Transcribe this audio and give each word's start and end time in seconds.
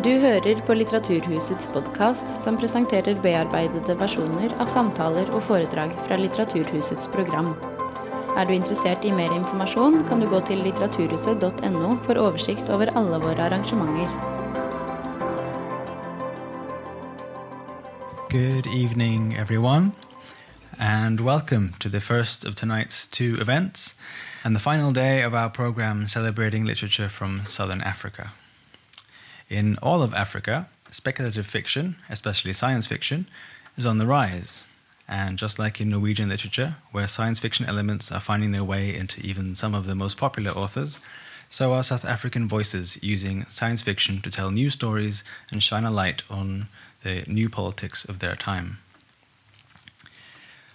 Du 0.00 0.14
hører 0.16 0.60
på 0.64 0.72
Litteraturhusets 0.74 1.66
podkast, 1.74 2.30
som 2.40 2.56
presenterer 2.56 3.18
bearbeidede 3.20 3.92
versjoner 4.00 4.54
av 4.56 4.70
samtaler 4.72 5.28
og 5.36 5.42
foredrag 5.44 5.92
fra 6.06 6.16
Litteraturhusets 6.16 7.04
program. 7.12 7.50
Er 8.32 8.48
du 8.48 8.54
interessert 8.54 9.04
i 9.04 9.12
mer 9.12 9.28
informasjon, 9.36 9.98
kan 10.08 10.24
du 10.24 10.28
gå 10.30 10.40
til 10.48 10.64
litteraturhuset.no 10.64 11.92
for 12.06 12.16
oversikt 12.16 12.72
over 12.72 12.88
alle 12.96 13.20
våre 13.20 13.50
arrangementer. 13.50 14.08
Good 18.32 18.72
evening, 18.72 19.36
everyone, 19.36 19.92
and 20.78 21.20
welcome 21.20 21.74
to 21.78 21.90
the 21.90 22.00
first 22.00 22.46
of 22.46 22.54
tonight's 22.54 23.06
two 23.06 23.36
events 23.38 23.94
and 24.44 24.56
the 24.56 24.64
final 24.64 24.92
day 24.92 25.20
of 25.20 25.34
our 25.34 25.50
program 25.50 26.08
celebrating 26.08 26.64
literature 26.64 27.10
from 27.10 27.42
southern 27.46 27.82
Africa. 27.82 28.32
In 29.50 29.76
all 29.82 30.00
of 30.00 30.14
Africa, 30.14 30.68
speculative 30.92 31.46
fiction, 31.46 31.96
especially 32.08 32.52
science 32.52 32.86
fiction, 32.86 33.26
is 33.76 33.84
on 33.84 33.98
the 33.98 34.06
rise. 34.06 34.62
And 35.08 35.38
just 35.38 35.58
like 35.58 35.80
in 35.80 35.90
Norwegian 35.90 36.28
literature, 36.28 36.76
where 36.92 37.08
science 37.08 37.40
fiction 37.40 37.66
elements 37.66 38.12
are 38.12 38.20
finding 38.20 38.52
their 38.52 38.62
way 38.62 38.94
into 38.94 39.20
even 39.22 39.56
some 39.56 39.74
of 39.74 39.86
the 39.86 39.96
most 39.96 40.16
popular 40.16 40.52
authors, 40.52 41.00
so 41.48 41.72
are 41.72 41.82
South 41.82 42.04
African 42.04 42.46
voices 42.46 43.02
using 43.02 43.44
science 43.46 43.82
fiction 43.82 44.20
to 44.22 44.30
tell 44.30 44.52
new 44.52 44.70
stories 44.70 45.24
and 45.50 45.60
shine 45.60 45.84
a 45.84 45.90
light 45.90 46.22
on 46.30 46.68
the 47.02 47.24
new 47.26 47.48
politics 47.48 48.04
of 48.04 48.20
their 48.20 48.36
time. 48.36 48.78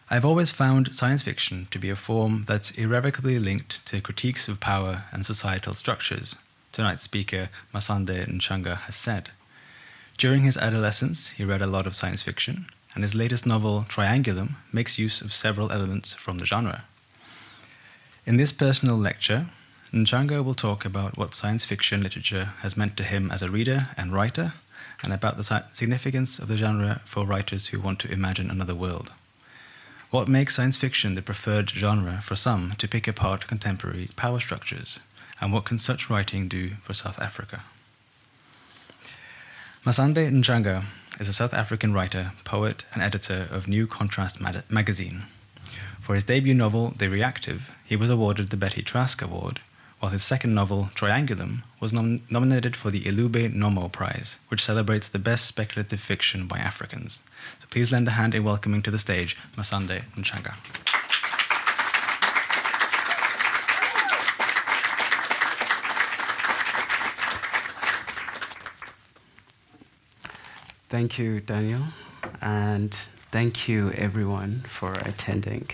I've 0.09 0.25
always 0.25 0.51
found 0.51 0.93
science 0.93 1.21
fiction 1.21 1.67
to 1.71 1.79
be 1.79 1.89
a 1.89 1.95
form 1.95 2.43
that's 2.45 2.71
irrevocably 2.71 3.39
linked 3.39 3.85
to 3.85 4.01
critiques 4.01 4.49
of 4.49 4.59
power 4.59 5.05
and 5.13 5.25
societal 5.25 5.73
structures, 5.73 6.35
tonight's 6.75 7.03
speaker 7.03 7.47
Masande 7.73 8.25
Ntshanga 8.27 8.79
has 8.81 8.95
said. 8.95 9.31
During 10.17 10.43
his 10.43 10.57
adolescence, 10.57 11.29
he 11.29 11.45
read 11.45 11.61
a 11.61 11.67
lot 11.67 11.87
of 11.87 11.95
science 11.95 12.21
fiction, 12.21 12.67
and 12.93 13.01
his 13.01 13.15
latest 13.15 13.45
novel, 13.45 13.85
Triangulum, 13.87 14.55
makes 14.73 14.99
use 14.99 15.21
of 15.21 15.31
several 15.31 15.71
elements 15.71 16.13
from 16.13 16.37
the 16.37 16.45
genre. 16.45 16.83
In 18.25 18.35
this 18.35 18.51
personal 18.51 18.97
lecture, 18.97 19.47
Ntshanga 19.93 20.43
will 20.43 20.53
talk 20.53 20.83
about 20.83 21.17
what 21.17 21.33
science 21.33 21.63
fiction 21.63 22.03
literature 22.03 22.49
has 22.59 22.75
meant 22.75 22.97
to 22.97 23.03
him 23.03 23.31
as 23.31 23.41
a 23.41 23.49
reader 23.49 23.87
and 23.95 24.11
writer, 24.11 24.53
and 25.01 25.13
about 25.13 25.37
the 25.37 25.63
significance 25.71 26.39
of 26.39 26.49
the 26.49 26.57
genre 26.57 27.01
for 27.05 27.25
writers 27.25 27.67
who 27.67 27.79
want 27.79 27.99
to 27.99 28.11
imagine 28.11 28.51
another 28.51 28.75
world. 28.75 29.13
What 30.11 30.27
makes 30.27 30.55
science 30.55 30.75
fiction 30.75 31.13
the 31.13 31.21
preferred 31.21 31.69
genre 31.69 32.19
for 32.21 32.35
some 32.35 32.73
to 32.79 32.87
pick 32.87 33.07
apart 33.07 33.47
contemporary 33.47 34.09
power 34.17 34.41
structures? 34.41 34.99
And 35.41 35.51
what 35.51 35.65
can 35.65 35.77
such 35.77 36.09
writing 36.09 36.47
do 36.47 36.71
for 36.81 36.93
South 36.93 37.19
Africa? 37.21 37.63
Masande 39.85 40.29
Ntshanga 40.31 40.85
is 41.19 41.29
a 41.29 41.33
South 41.33 41.53
African 41.53 41.93
writer, 41.93 42.31
poet, 42.43 42.85
and 42.93 43.03
editor 43.03 43.47
of 43.51 43.67
New 43.67 43.85
Contrast 43.85 44.41
magazine. 44.69 45.23
For 46.01 46.15
his 46.15 46.23
debut 46.23 46.53
novel, 46.53 46.93
The 46.97 47.09
Reactive, 47.09 47.75
he 47.85 47.95
was 47.95 48.09
awarded 48.09 48.49
the 48.49 48.57
Betty 48.57 48.81
Trask 48.81 49.21
Award, 49.21 49.59
while 49.99 50.11
his 50.11 50.23
second 50.23 50.53
novel, 50.53 50.89
Triangulum, 50.93 51.63
was 51.79 51.93
nom- 51.93 52.21
nominated 52.29 52.75
for 52.75 52.91
the 52.91 53.01
Ilube 53.03 53.53
Nommo 53.53 53.91
Prize, 53.91 54.37
which 54.49 54.63
celebrates 54.63 55.07
the 55.07 55.19
best 55.19 55.45
speculative 55.45 55.99
fiction 55.99 56.47
by 56.47 56.57
Africans. 56.57 57.21
So 57.59 57.67
please 57.69 57.91
lend 57.91 58.07
a 58.07 58.11
hand 58.11 58.35
in 58.35 58.43
welcoming 58.43 58.81
to 58.83 58.91
the 58.91 58.99
stage 58.99 59.37
Masande 59.55 60.03
Ntshanga. 60.15 60.55
Thank 70.95 71.19
you, 71.19 71.41
Daniel, 71.41 71.83
and 72.39 72.93
thank 73.29 73.67
you, 73.67 73.91
everyone, 73.91 74.63
for 74.65 74.93
attending. 74.93 75.67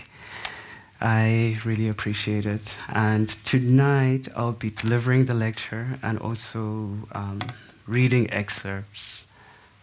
I 1.00 1.60
really 1.64 1.88
appreciate 1.88 2.44
it. 2.44 2.76
And 2.88 3.28
tonight 3.28 4.26
I'll 4.34 4.50
be 4.50 4.70
delivering 4.70 5.26
the 5.26 5.34
lecture 5.34 6.00
and 6.02 6.18
also 6.18 7.06
um, 7.12 7.38
reading 7.86 8.32
excerpts 8.32 9.28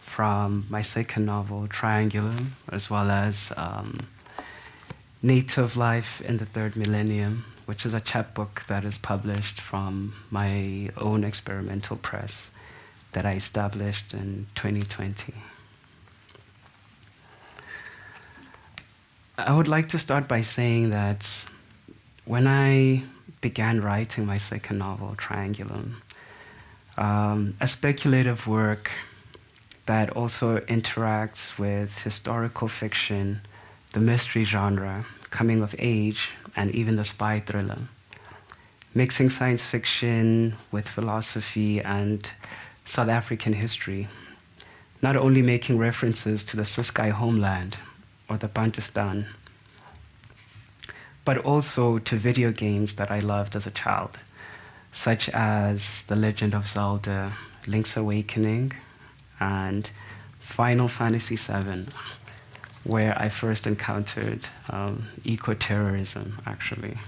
from 0.02 0.66
my 0.68 0.82
second 0.82 1.24
novel, 1.24 1.66
Triangulum, 1.68 2.48
as 2.70 2.90
well 2.90 3.10
as 3.10 3.50
um, 3.56 3.98
Native 5.22 5.74
Life 5.74 6.20
in 6.20 6.36
the 6.36 6.44
Third 6.44 6.76
Millennium, 6.76 7.46
which 7.64 7.86
is 7.86 7.94
a 7.94 8.00
chapbook 8.00 8.66
that 8.68 8.84
is 8.84 8.98
published 8.98 9.58
from 9.58 10.12
my 10.30 10.90
own 10.98 11.24
experimental 11.24 11.96
press 11.96 12.50
that 13.12 13.26
I 13.26 13.32
established 13.32 14.14
in 14.14 14.46
2020. 14.54 15.34
I 19.38 19.54
would 19.54 19.68
like 19.68 19.88
to 19.88 19.98
start 19.98 20.28
by 20.28 20.42
saying 20.42 20.90
that 20.90 21.26
when 22.24 22.46
I 22.46 23.02
began 23.40 23.80
writing 23.80 24.26
my 24.26 24.36
second 24.36 24.78
novel, 24.78 25.14
Triangulum, 25.16 25.94
um, 26.98 27.54
a 27.60 27.66
speculative 27.66 28.46
work 28.46 28.90
that 29.86 30.10
also 30.10 30.58
interacts 30.60 31.58
with 31.58 32.02
historical 32.02 32.68
fiction, 32.68 33.40
the 33.92 34.00
mystery 34.00 34.44
genre, 34.44 35.06
coming 35.30 35.62
of 35.62 35.74
age, 35.78 36.30
and 36.54 36.70
even 36.72 36.96
the 36.96 37.04
spy 37.04 37.40
thriller. 37.40 37.78
Mixing 38.94 39.30
science 39.30 39.66
fiction 39.66 40.56
with 40.70 40.88
philosophy 40.88 41.80
and 41.80 42.30
South 42.90 43.08
African 43.08 43.52
history, 43.52 44.08
not 45.00 45.14
only 45.14 45.42
making 45.42 45.78
references 45.78 46.44
to 46.44 46.56
the 46.56 46.64
Ciskei 46.64 47.12
homeland 47.12 47.78
or 48.28 48.36
the 48.36 48.48
Bantustan, 48.48 49.26
but 51.24 51.38
also 51.38 51.98
to 51.98 52.16
video 52.16 52.50
games 52.50 52.96
that 52.96 53.08
I 53.08 53.20
loved 53.20 53.54
as 53.54 53.64
a 53.64 53.70
child, 53.70 54.18
such 54.90 55.28
as 55.28 56.02
The 56.02 56.16
Legend 56.16 56.52
of 56.52 56.66
Zelda, 56.66 57.34
Link's 57.68 57.96
Awakening, 57.96 58.72
and 59.38 59.88
Final 60.40 60.88
Fantasy 60.88 61.36
VII, 61.36 61.86
where 62.82 63.16
I 63.16 63.28
first 63.28 63.68
encountered 63.68 64.48
um, 64.68 65.06
eco 65.22 65.54
terrorism, 65.54 66.42
actually. 66.44 66.98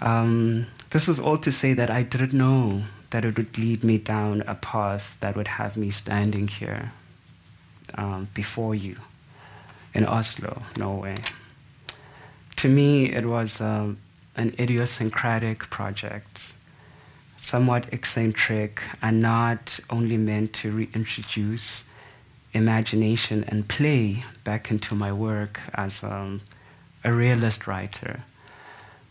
Um, 0.00 0.66
this 0.90 1.08
is 1.08 1.20
all 1.20 1.38
to 1.38 1.52
say 1.52 1.74
that 1.74 1.90
I 1.90 2.02
didn't 2.02 2.32
know 2.32 2.82
that 3.10 3.24
it 3.24 3.36
would 3.36 3.56
lead 3.58 3.84
me 3.84 3.98
down 3.98 4.42
a 4.46 4.54
path 4.54 5.16
that 5.20 5.36
would 5.36 5.48
have 5.48 5.76
me 5.76 5.90
standing 5.90 6.48
here 6.48 6.92
um, 7.94 8.28
before 8.34 8.74
you 8.74 8.96
in 9.94 10.04
Oslo, 10.04 10.62
Norway. 10.76 11.16
To 12.56 12.68
me, 12.68 13.12
it 13.12 13.26
was 13.26 13.60
um, 13.60 13.98
an 14.36 14.54
idiosyncratic 14.58 15.70
project, 15.70 16.54
somewhat 17.36 17.92
eccentric, 17.92 18.82
and 19.00 19.20
not 19.20 19.80
only 19.90 20.16
meant 20.16 20.52
to 20.54 20.70
reintroduce 20.70 21.84
imagination 22.52 23.44
and 23.48 23.68
play 23.68 24.24
back 24.44 24.70
into 24.70 24.94
my 24.94 25.12
work 25.12 25.60
as 25.74 26.02
um, 26.02 26.40
a 27.04 27.12
realist 27.12 27.66
writer, 27.66 28.24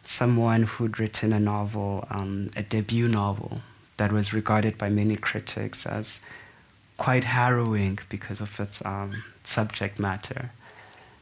someone 0.04 0.64
who'd 0.64 1.00
written 1.00 1.34
a 1.34 1.40
novel, 1.40 2.06
um, 2.10 2.48
a 2.56 2.64
debut 2.64 3.08
novel, 3.08 3.62
that 3.98 4.12
was 4.12 4.34
regarded 4.34 4.78
by 4.78 4.90
many 4.90 5.16
critics 5.16 5.86
as 5.86 6.20
quite 6.98 7.24
harrowing 7.24 8.00
because 8.10 8.42
of 8.42 8.60
its 8.60 8.84
um, 8.86 9.24
subject 9.44 10.00
matter, 10.00 10.52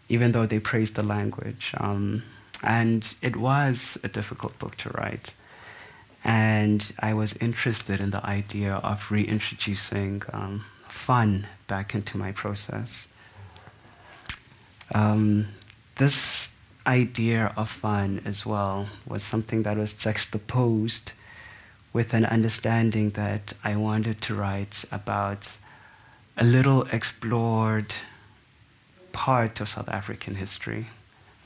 even 0.10 0.32
though 0.32 0.46
they 0.46 0.60
praised 0.60 0.96
the 0.96 1.04
language. 1.04 1.74
Um, 1.78 2.24
and 2.64 3.16
it 3.22 3.36
was 3.36 3.98
a 4.04 4.08
difficult 4.08 4.58
book 4.60 4.76
to 4.78 4.90
write. 4.90 5.34
And 6.24 6.92
I 7.00 7.14
was 7.14 7.34
interested 7.34 8.00
in 8.00 8.10
the 8.10 8.26
idea 8.26 8.74
of 8.74 9.12
reintroducing 9.12 10.24
um, 10.34 10.66
fun 10.88 11.48
back 11.68 11.94
into 11.94 12.18
my 12.18 12.32
process. 12.32 13.08
Um, 14.94 15.48
this 15.98 16.58
idea 16.88 17.54
of 17.58 17.70
fun 17.70 18.22
as 18.26 18.46
well 18.46 18.88
was 19.06 19.24
something 19.24 19.64
that 19.64 19.78
was 19.78 19.94
juxtaposed 19.94 21.12
with 21.96 22.14
an 22.14 22.26
understanding 22.26 23.12
that 23.12 23.54
I 23.64 23.78
wanted 23.78 24.20
to 24.24 24.36
write 24.36 24.84
about 24.92 25.58
a 26.36 26.44
little 26.44 26.82
explored 26.92 27.96
part 29.14 29.62
of 29.62 29.70
South 29.70 29.88
African 29.88 30.36
history, 30.36 30.88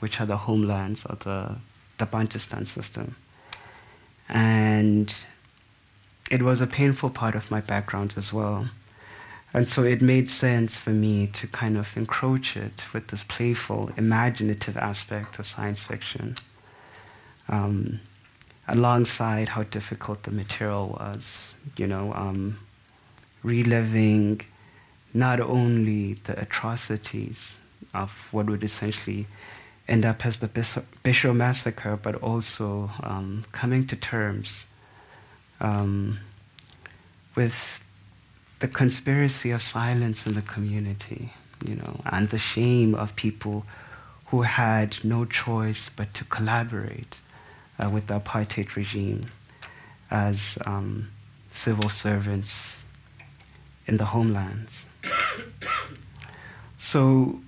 which 0.00 0.20
are 0.20 0.26
the 0.26 0.38
homelands 0.48 1.06
of 1.06 1.20
the, 1.20 1.54
the 1.98 2.04
Bantustan 2.04 2.66
system. 2.66 3.14
And 4.28 5.14
it 6.32 6.42
was 6.42 6.60
a 6.60 6.66
painful 6.66 7.10
part 7.10 7.36
of 7.36 7.48
my 7.52 7.60
background 7.60 8.14
as 8.16 8.32
well. 8.32 8.70
And 9.54 9.68
so 9.68 9.84
it 9.84 10.02
made 10.02 10.28
sense 10.28 10.76
for 10.76 10.90
me 10.90 11.28
to 11.28 11.46
kind 11.46 11.78
of 11.78 11.96
encroach 11.96 12.56
it 12.56 12.86
with 12.92 13.06
this 13.06 13.22
playful, 13.22 13.92
imaginative 13.96 14.76
aspect 14.76 15.38
of 15.38 15.46
science 15.46 15.84
fiction. 15.84 16.38
Um, 17.48 18.00
alongside 18.70 19.48
how 19.50 19.62
difficult 19.62 20.22
the 20.22 20.30
material 20.30 20.88
was. 21.00 21.54
You 21.76 21.86
know, 21.86 22.12
um, 22.14 22.58
reliving 23.42 24.40
not 25.12 25.40
only 25.40 26.14
the 26.24 26.40
atrocities 26.40 27.56
of 27.92 28.28
what 28.32 28.48
would 28.48 28.62
essentially 28.62 29.26
end 29.88 30.04
up 30.04 30.24
as 30.24 30.38
the 30.38 30.48
Bisho 30.48 31.34
massacre, 31.34 31.96
but 31.96 32.14
also 32.16 32.90
um, 33.02 33.44
coming 33.50 33.86
to 33.88 33.96
terms 33.96 34.66
um, 35.60 36.20
with 37.34 37.84
the 38.60 38.68
conspiracy 38.68 39.50
of 39.50 39.62
silence 39.62 40.26
in 40.26 40.34
the 40.34 40.42
community, 40.42 41.32
you 41.66 41.74
know, 41.74 42.00
and 42.06 42.28
the 42.28 42.38
shame 42.38 42.94
of 42.94 43.16
people 43.16 43.64
who 44.26 44.42
had 44.42 44.96
no 45.02 45.24
choice 45.24 45.90
but 45.96 46.14
to 46.14 46.24
collaborate 46.24 47.20
uh, 47.80 47.88
with 47.88 48.06
the 48.06 48.20
apartheid 48.20 48.76
regime 48.76 49.26
as 50.10 50.58
um, 50.66 51.10
civil 51.50 51.88
servants 51.88 52.84
in 53.86 53.96
the 53.96 54.06
homelands. 54.06 54.86
so, 56.78 57.40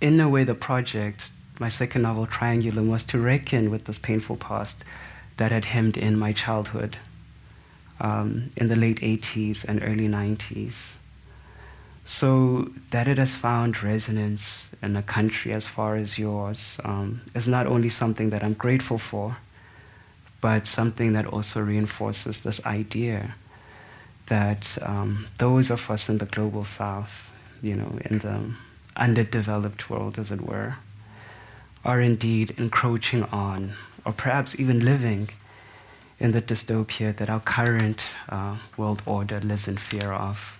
in 0.00 0.20
a 0.20 0.28
way, 0.28 0.44
the 0.44 0.54
project, 0.54 1.30
my 1.58 1.68
second 1.68 2.02
novel, 2.02 2.26
Triangulum, 2.26 2.88
was 2.88 3.04
to 3.04 3.18
reckon 3.18 3.70
with 3.70 3.84
this 3.84 3.98
painful 3.98 4.36
past 4.36 4.84
that 5.36 5.50
had 5.50 5.66
hemmed 5.66 5.96
in 5.96 6.18
my 6.18 6.32
childhood 6.32 6.96
um, 8.00 8.50
in 8.56 8.68
the 8.68 8.76
late 8.76 9.00
80s 9.00 9.64
and 9.64 9.82
early 9.82 10.08
90s. 10.08 10.97
So, 12.10 12.70
that 12.90 13.06
it 13.06 13.18
has 13.18 13.34
found 13.34 13.82
resonance 13.82 14.70
in 14.80 14.96
a 14.96 15.02
country 15.02 15.52
as 15.52 15.68
far 15.68 15.94
as 15.94 16.18
yours 16.18 16.80
um, 16.82 17.20
is 17.34 17.46
not 17.46 17.66
only 17.66 17.90
something 17.90 18.30
that 18.30 18.42
I'm 18.42 18.54
grateful 18.54 18.96
for, 18.96 19.36
but 20.40 20.66
something 20.66 21.12
that 21.12 21.26
also 21.26 21.60
reinforces 21.60 22.40
this 22.40 22.64
idea 22.64 23.34
that 24.28 24.78
um, 24.80 25.26
those 25.36 25.70
of 25.70 25.90
us 25.90 26.08
in 26.08 26.16
the 26.16 26.24
global 26.24 26.64
south, 26.64 27.30
you 27.60 27.76
know, 27.76 27.98
in 28.06 28.20
the 28.20 28.52
underdeveloped 28.96 29.90
world, 29.90 30.18
as 30.18 30.32
it 30.32 30.40
were, 30.40 30.76
are 31.84 32.00
indeed 32.00 32.54
encroaching 32.56 33.24
on, 33.24 33.74
or 34.06 34.12
perhaps 34.12 34.58
even 34.58 34.82
living 34.82 35.28
in 36.18 36.32
the 36.32 36.40
dystopia 36.40 37.14
that 37.14 37.28
our 37.28 37.40
current 37.40 38.16
uh, 38.30 38.56
world 38.78 39.02
order 39.04 39.40
lives 39.40 39.68
in 39.68 39.76
fear 39.76 40.10
of. 40.10 40.57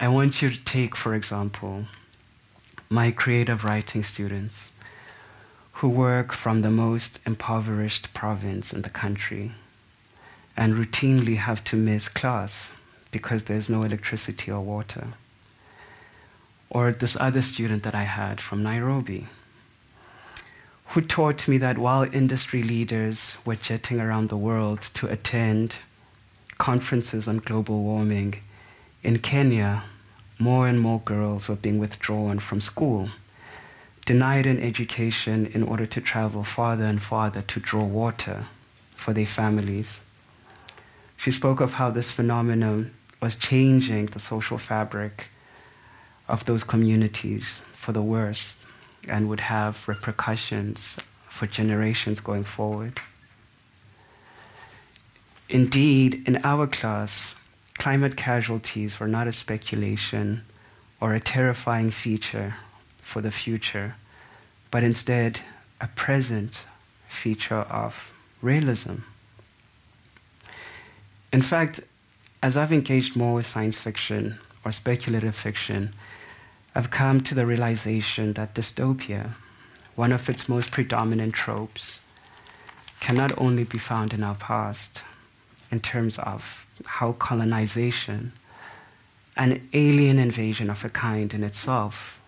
I 0.00 0.06
want 0.06 0.40
you 0.40 0.50
to 0.50 0.64
take, 0.64 0.94
for 0.94 1.12
example, 1.12 1.86
my 2.88 3.10
creative 3.10 3.64
writing 3.64 4.04
students 4.04 4.70
who 5.72 5.88
work 5.88 6.32
from 6.32 6.62
the 6.62 6.70
most 6.70 7.18
impoverished 7.26 8.14
province 8.14 8.72
in 8.72 8.82
the 8.82 8.90
country 8.90 9.50
and 10.56 10.74
routinely 10.74 11.38
have 11.38 11.64
to 11.64 11.76
miss 11.76 12.08
class 12.08 12.70
because 13.10 13.44
there's 13.44 13.68
no 13.68 13.82
electricity 13.82 14.52
or 14.52 14.60
water. 14.60 15.08
Or 16.70 16.92
this 16.92 17.16
other 17.18 17.42
student 17.42 17.82
that 17.82 17.96
I 17.96 18.04
had 18.04 18.40
from 18.40 18.62
Nairobi 18.62 19.26
who 20.90 21.00
taught 21.00 21.48
me 21.48 21.58
that 21.58 21.76
while 21.76 22.04
industry 22.04 22.62
leaders 22.62 23.36
were 23.44 23.56
jetting 23.56 24.00
around 24.00 24.28
the 24.28 24.36
world 24.36 24.80
to 24.94 25.08
attend 25.08 25.74
conferences 26.56 27.26
on 27.26 27.38
global 27.38 27.82
warming, 27.82 28.34
in 29.02 29.18
Kenya, 29.18 29.84
more 30.38 30.68
and 30.68 30.80
more 30.80 31.00
girls 31.00 31.48
were 31.48 31.56
being 31.56 31.78
withdrawn 31.78 32.38
from 32.38 32.60
school, 32.60 33.08
denied 34.04 34.46
an 34.46 34.60
education 34.60 35.46
in 35.46 35.62
order 35.62 35.86
to 35.86 36.00
travel 36.00 36.42
farther 36.42 36.84
and 36.84 37.02
farther 37.02 37.42
to 37.42 37.60
draw 37.60 37.84
water 37.84 38.46
for 38.94 39.12
their 39.12 39.26
families. 39.26 40.00
She 41.16 41.30
spoke 41.30 41.60
of 41.60 41.74
how 41.74 41.90
this 41.90 42.10
phenomenon 42.10 42.92
was 43.20 43.36
changing 43.36 44.06
the 44.06 44.18
social 44.18 44.58
fabric 44.58 45.28
of 46.28 46.44
those 46.44 46.64
communities 46.64 47.62
for 47.72 47.92
the 47.92 48.02
worse 48.02 48.56
and 49.08 49.28
would 49.28 49.40
have 49.40 49.86
repercussions 49.88 50.96
for 51.28 51.46
generations 51.46 52.20
going 52.20 52.44
forward. 52.44 53.00
Indeed, 55.48 56.28
in 56.28 56.40
our 56.44 56.66
class, 56.66 57.34
climate 57.78 58.16
casualties 58.16 58.98
were 58.98 59.08
not 59.08 59.26
a 59.26 59.32
speculation 59.32 60.42
or 61.00 61.14
a 61.14 61.20
terrifying 61.20 61.90
feature 61.90 62.54
for 63.00 63.20
the 63.20 63.30
future, 63.30 63.94
but 64.70 64.82
instead 64.82 65.40
a 65.80 65.86
present 65.88 66.64
feature 67.08 67.60
of 67.60 68.12
realism. 68.42 68.96
In 71.32 71.42
fact, 71.42 71.80
as 72.42 72.56
I've 72.56 72.72
engaged 72.72 73.16
more 73.16 73.34
with 73.34 73.46
science 73.46 73.80
fiction 73.80 74.38
or 74.64 74.72
speculative 74.72 75.34
fiction, 75.34 75.94
I've 76.74 76.90
come 76.90 77.20
to 77.22 77.34
the 77.34 77.46
realization 77.46 78.34
that 78.34 78.54
dystopia, 78.54 79.30
one 79.94 80.12
of 80.12 80.28
its 80.28 80.48
most 80.48 80.70
predominant 80.70 81.34
tropes, 81.34 82.00
cannot 83.00 83.36
only 83.38 83.64
be 83.64 83.78
found 83.78 84.12
in 84.12 84.22
our 84.22 84.34
past 84.34 85.02
in 85.70 85.80
terms 85.80 86.18
of 86.18 86.67
how 86.86 87.12
colonization, 87.12 88.32
an 89.36 89.68
alien 89.72 90.18
invasion 90.18 90.70
of 90.70 90.84
a 90.84 90.88
kind 90.88 91.32
in 91.32 91.44
itself, 91.44 92.20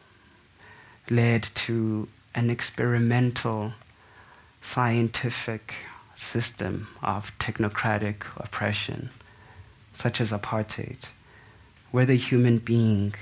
led 1.11 1.43
to 1.43 2.09
an 2.35 2.51
experimental 2.51 3.73
scientific 4.61 5.75
system 6.15 6.87
of 7.03 7.37
technocratic 7.39 8.25
oppression, 8.37 9.11
such 9.93 10.21
as 10.21 10.33
apartheid, 10.33 11.07
where 11.91 12.07
the 12.07 12.17
human 12.17 12.59
being 12.59 13.15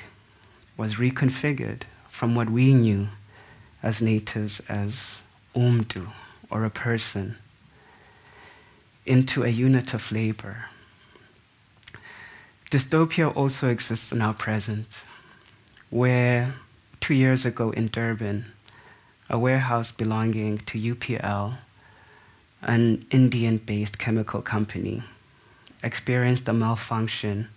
was 0.77 0.97
reconfigured 0.97 1.83
from 2.09 2.35
what 2.35 2.51
we 2.51 2.75
knew 2.75 3.09
as 3.83 4.03
natives 4.03 4.61
as 4.69 5.23
umntu, 5.55 6.09
or 6.51 6.65
a 6.65 6.71
person, 6.71 7.37
into 9.07 9.45
a 9.45 9.49
unit 9.49 9.95
of 9.95 10.13
labor 10.13 10.67
Dystopia 12.71 13.35
also 13.35 13.71
exists 13.71 14.13
in 14.13 14.21
our 14.21 14.35
present, 14.35 15.03
where 15.89 16.53
two 17.01 17.15
years 17.15 17.47
ago 17.47 17.71
in 17.71 17.89
Durban, 17.89 18.45
a 19.31 19.39
warehouse 19.39 19.91
belonging 19.91 20.59
to 20.59 20.79
UPL, 20.79 21.55
an 22.61 23.07
Indian 23.11 23.57
based 23.57 23.99
chemical 23.99 24.43
company, 24.43 25.03
experienced 25.83 26.47
a 26.47 26.53
malfunction 26.53 27.49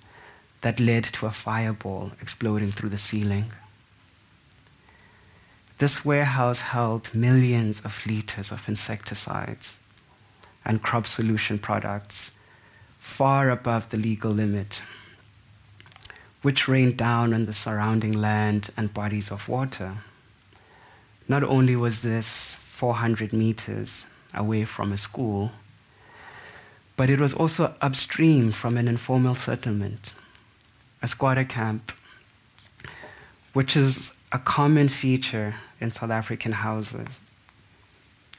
that 0.62 0.80
led 0.80 1.03
to 1.03 1.25
a 1.25 1.32
fireball 1.32 2.13
exploding 2.22 2.72
through 2.72 2.89
the 2.89 2.98
ceiling. 2.98 3.51
This 5.80 6.06
warehouse 6.06 6.62
held 6.62 7.13
millions 7.13 7.82
of 7.82 8.06
liters 8.06 8.50
of 8.50 8.70
insecticides 8.70 9.77
and 10.63 10.82
crop 10.82 11.06
solution 11.06 11.60
products 11.60 12.32
far 12.98 13.50
above 13.50 13.89
the 13.89 13.98
legal 13.98 14.32
limit 14.32 14.82
which 16.42 16.68
rained 16.68 16.98
down 16.98 17.34
on 17.34 17.46
the 17.46 17.54
surrounding 17.54 18.12
land 18.12 18.72
and 18.76 18.94
bodies 18.94 19.32
of 19.32 19.48
water. 19.48 19.98
Not 21.28 21.44
only 21.44 21.76
was 21.76 22.02
this 22.02 22.56
400 22.56 23.32
meters 23.32 24.06
away 24.34 24.66
from 24.66 24.92
a 24.92 24.98
school, 24.98 25.52
but 26.96 27.10
it 27.10 27.20
was 27.22 27.34
also 27.34 27.76
upstream 27.82 28.52
from 28.52 28.78
an 28.78 28.88
informal 28.88 29.36
settlement, 29.36 30.14
a 31.02 31.08
squatter 31.08 31.44
camp, 31.44 31.92
which 33.54 33.76
is 33.76 34.14
a 34.32 34.40
common 34.40 34.90
feature 34.90 35.56
in 35.80 35.92
South 35.92 36.10
African 36.10 36.54
houses, 36.54 37.22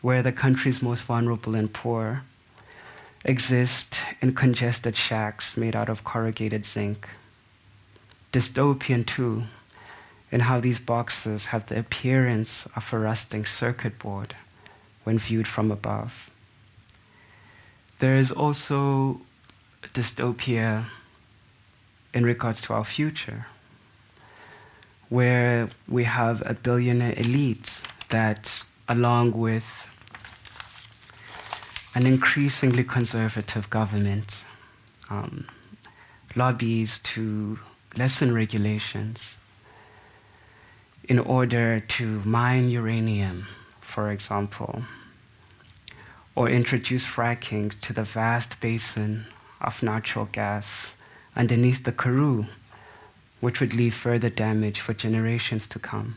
where 0.00 0.22
the 0.22 0.32
country's 0.32 0.82
most 0.82 1.04
vulnerable 1.04 1.54
and 1.54 1.72
poor 1.72 2.24
exist 3.24 4.00
in 4.20 4.34
congested 4.34 4.96
shacks 4.96 5.56
made 5.56 5.76
out 5.76 5.88
of 5.88 6.02
corrugated 6.02 6.64
zinc 6.64 7.08
dystopian 8.32 9.06
too, 9.06 9.44
in 10.30 10.40
how 10.40 10.58
these 10.58 10.80
boxes 10.80 11.46
have 11.46 11.66
the 11.66 11.78
appearance 11.78 12.66
of 12.74 12.92
a 12.92 12.98
rusting 12.98 13.44
circuit 13.44 13.98
board 13.98 14.34
when 15.04 15.18
viewed 15.18 15.46
from 15.46 15.70
above. 15.70 16.30
There 17.98 18.14
is 18.14 18.32
also 18.32 19.20
dystopia 19.94 20.86
in 22.14 22.24
regards 22.24 22.62
to 22.62 22.74
our 22.74 22.84
future, 22.84 23.46
where 25.08 25.68
we 25.86 26.04
have 26.04 26.42
a 26.46 26.54
billionaire 26.54 27.14
elite 27.16 27.82
that, 28.08 28.64
along 28.88 29.32
with 29.32 29.86
an 31.94 32.06
increasingly 32.06 32.84
conservative 32.84 33.68
government, 33.68 34.44
um, 35.10 35.46
lobbies 36.34 36.98
to 37.00 37.58
lessen 37.96 38.34
regulations 38.34 39.36
in 41.08 41.18
order 41.18 41.80
to 41.80 42.22
mine 42.24 42.70
uranium, 42.70 43.46
for 43.80 44.10
example, 44.10 44.82
or 46.34 46.48
introduce 46.48 47.06
fracking 47.06 47.78
to 47.80 47.92
the 47.92 48.04
vast 48.04 48.60
basin 48.60 49.26
of 49.60 49.82
natural 49.82 50.26
gas 50.32 50.96
underneath 51.36 51.84
the 51.84 51.92
Karoo, 51.92 52.46
which 53.40 53.60
would 53.60 53.74
leave 53.74 53.94
further 53.94 54.30
damage 54.30 54.80
for 54.80 54.94
generations 54.94 55.68
to 55.68 55.78
come. 55.78 56.16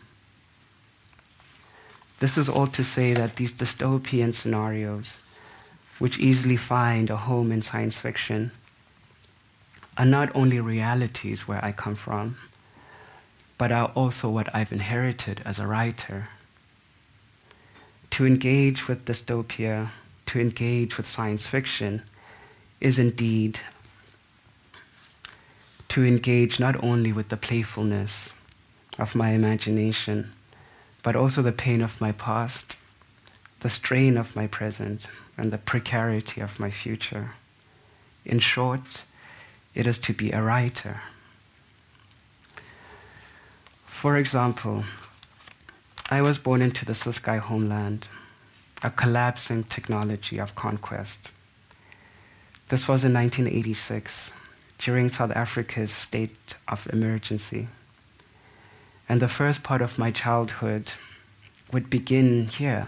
This 2.19 2.37
is 2.37 2.47
all 2.47 2.67
to 2.67 2.83
say 2.83 3.13
that 3.13 3.35
these 3.35 3.53
dystopian 3.53 4.33
scenarios, 4.33 5.19
which 5.99 6.19
easily 6.19 6.55
find 6.55 7.09
a 7.09 7.17
home 7.17 7.51
in 7.51 7.61
science 7.61 7.99
fiction, 7.99 8.51
are 9.97 10.05
not 10.05 10.35
only 10.35 10.59
realities 10.59 11.47
where 11.47 11.63
I 11.63 11.71
come 11.71 11.95
from, 11.95 12.37
but 13.57 13.71
are 13.71 13.91
also 13.95 14.29
what 14.29 14.53
I've 14.53 14.71
inherited 14.71 15.41
as 15.45 15.59
a 15.59 15.67
writer. 15.67 16.29
To 18.11 18.25
engage 18.25 18.87
with 18.87 19.05
dystopia, 19.05 19.89
to 20.27 20.39
engage 20.39 20.97
with 20.97 21.07
science 21.07 21.47
fiction, 21.47 22.01
is 22.81 22.99
indeed 22.99 23.59
to 25.89 26.03
engage 26.03 26.59
not 26.59 26.83
only 26.83 27.13
with 27.13 27.29
the 27.29 27.37
playfulness 27.37 28.33
of 28.99 29.15
my 29.15 29.29
imagination, 29.29 30.31
but 31.03 31.15
also 31.15 31.41
the 31.41 31.51
pain 31.51 31.81
of 31.81 32.01
my 32.01 32.11
past, 32.11 32.77
the 33.61 33.69
strain 33.69 34.17
of 34.17 34.35
my 34.35 34.47
present, 34.47 35.07
and 35.37 35.51
the 35.51 35.57
precarity 35.57 36.41
of 36.41 36.59
my 36.59 36.69
future. 36.69 37.31
In 38.25 38.39
short, 38.39 39.03
it 39.75 39.85
is 39.85 39.99
to 39.99 40.13
be 40.13 40.31
a 40.31 40.41
writer. 40.41 41.01
For 43.85 44.17
example, 44.17 44.85
I 46.09 46.21
was 46.21 46.37
born 46.37 46.61
into 46.61 46.85
the 46.85 46.93
Ciskei 46.93 47.39
homeland, 47.39 48.07
a 48.81 48.89
collapsing 48.89 49.65
technology 49.65 50.39
of 50.39 50.55
conquest. 50.55 51.31
This 52.69 52.87
was 52.87 53.03
in 53.03 53.13
1986, 53.13 54.31
during 54.77 55.09
South 55.09 55.31
Africa's 55.31 55.91
state 55.91 56.55
of 56.67 56.87
emergency. 56.91 57.67
And 59.07 59.21
the 59.21 59.27
first 59.27 59.63
part 59.63 59.81
of 59.81 59.97
my 59.97 60.11
childhood 60.11 60.91
would 61.71 61.89
begin 61.89 62.47
here, 62.47 62.87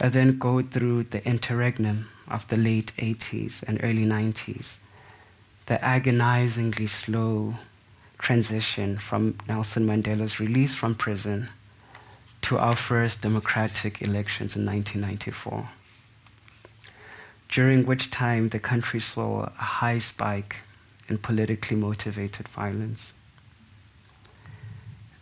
and 0.00 0.12
then 0.12 0.38
go 0.38 0.62
through 0.62 1.04
the 1.04 1.26
interregnum 1.26 2.08
of 2.28 2.48
the 2.48 2.56
late 2.56 2.92
80s 2.98 3.62
and 3.62 3.78
early 3.82 4.04
90s, 4.04 4.78
the 5.70 5.84
agonizingly 5.84 6.88
slow 6.88 7.54
transition 8.18 8.98
from 8.98 9.38
Nelson 9.46 9.86
Mandela's 9.86 10.40
release 10.40 10.74
from 10.74 10.96
prison 10.96 11.48
to 12.42 12.58
our 12.58 12.74
first 12.74 13.22
democratic 13.22 14.02
elections 14.02 14.56
in 14.56 14.66
1994, 14.66 15.68
during 17.48 17.86
which 17.86 18.10
time 18.10 18.48
the 18.48 18.58
country 18.58 18.98
saw 18.98 19.44
a 19.44 19.62
high 19.78 19.98
spike 19.98 20.56
in 21.08 21.18
politically 21.18 21.76
motivated 21.76 22.48
violence. 22.48 23.12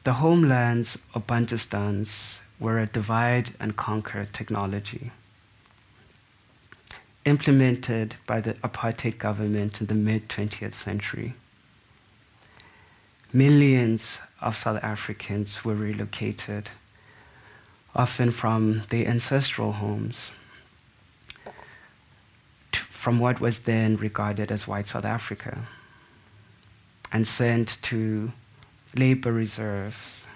The 0.04 0.14
homelands 0.14 0.96
of 1.12 1.26
Bantustans 1.26 2.40
were 2.58 2.78
a 2.78 2.86
divide 2.86 3.50
and 3.60 3.76
conquer 3.76 4.26
technology 4.32 5.10
implemented 7.28 8.16
by 8.26 8.40
the 8.40 8.54
apartheid 8.54 9.18
government 9.18 9.80
in 9.80 9.86
the 9.86 9.94
mid 9.94 10.28
20th 10.28 10.72
century. 10.72 11.34
Millions 13.32 14.20
of 14.40 14.56
South 14.56 14.82
Africans 14.82 15.64
were 15.64 15.74
relocated, 15.74 16.70
often 17.94 18.30
from 18.30 18.82
their 18.88 19.06
ancestral 19.06 19.72
homes, 19.72 20.30
to, 22.72 22.80
from 22.84 23.18
what 23.18 23.40
was 23.40 23.60
then 23.60 23.96
regarded 23.96 24.50
as 24.50 24.66
white 24.66 24.86
South 24.86 25.04
Africa, 25.04 25.58
and 27.12 27.26
sent 27.26 27.80
to 27.82 28.32
labor 28.94 29.32
reserves, 29.32 30.26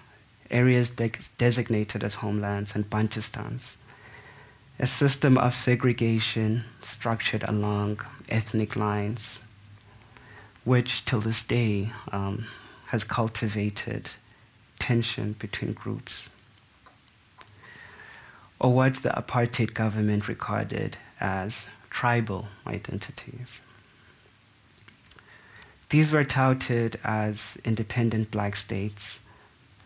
areas 0.51 0.91
de- 0.91 1.11
designated 1.39 2.05
as 2.05 2.15
homelands 2.15 2.75
and 2.75 2.91
Bantustans, 2.91 3.77
a 4.79 4.87
system 4.87 5.39
of 5.39 5.55
segregation 5.55 6.65
structured 6.81 7.45
along 7.45 8.01
ethnic 8.29 8.75
lines, 8.75 9.43
which 10.65 11.05
till 11.05 11.21
this 11.21 11.43
day 11.43 11.91
um, 12.11 12.47
has 12.87 13.05
cultivated 13.05 14.11
tension 14.79 15.35
between 15.39 15.73
groups. 15.73 16.29
Or 18.59 18.73
what 18.73 18.95
the 18.97 19.11
apartheid 19.11 19.75
government 19.75 20.29
regarded 20.29 20.97
as 21.21 21.69
tribal 21.91 22.49
identities. 22.67 23.61
These 25.91 26.11
were 26.11 26.25
touted 26.25 26.99
as 27.05 27.59
independent 27.65 28.31
black 28.31 28.57
states 28.57 29.21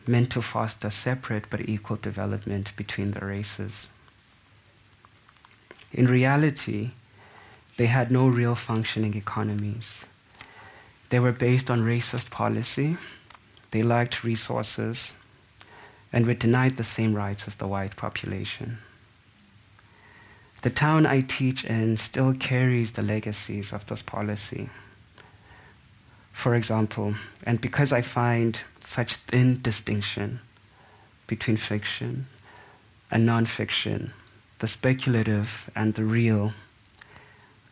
meant 0.07 0.31
to 0.31 0.41
foster 0.41 0.89
separate 0.89 1.51
but 1.51 1.69
equal 1.69 1.97
development 1.97 2.73
between 2.77 3.11
the 3.11 3.27
races. 3.27 3.89
In 5.93 6.07
reality, 6.07 6.91
they 7.77 7.87
had 7.87 8.11
no 8.11 8.29
real 8.29 8.55
functioning 8.55 9.15
economies 9.15 10.07
they 11.09 11.21
were 11.21 11.33
based 11.33 11.71
on 11.71 11.83
racist 11.83 12.31
policy, 12.31 12.97
they 13.71 13.83
lacked 13.83 14.25
resources, 14.25 15.15
and 16.13 16.27
were 16.27 16.35
denied 16.35 16.77
the 16.77 16.85
same 16.85 17.15
rights 17.15 17.47
as 17.47 17.57
the 17.57 17.67
white 17.67 17.97
population. 17.97 18.79
The 20.63 20.71
town 20.71 21.07
I 21.07 21.21
teach 21.21 21.65
in 21.65 21.97
still 21.97 22.35
carries 22.35 22.93
the 22.93 23.03
legacies 23.03 23.73
of 23.73 23.87
this 23.87 24.03
policy. 24.03 24.69
For 26.33 26.55
example, 26.55 27.15
and 27.45 27.61
because 27.61 27.93
I 27.93 28.03
find 28.03 28.61
such 28.81 29.15
thin 29.15 29.61
distinction 29.63 30.41
between 31.27 31.57
fiction 31.57 32.27
and 33.11 33.29
nonfiction, 33.29 34.11
the 34.59 34.69
speculative 34.69 35.71
and 35.75 35.95
the 35.95 36.05
real, 36.05 36.53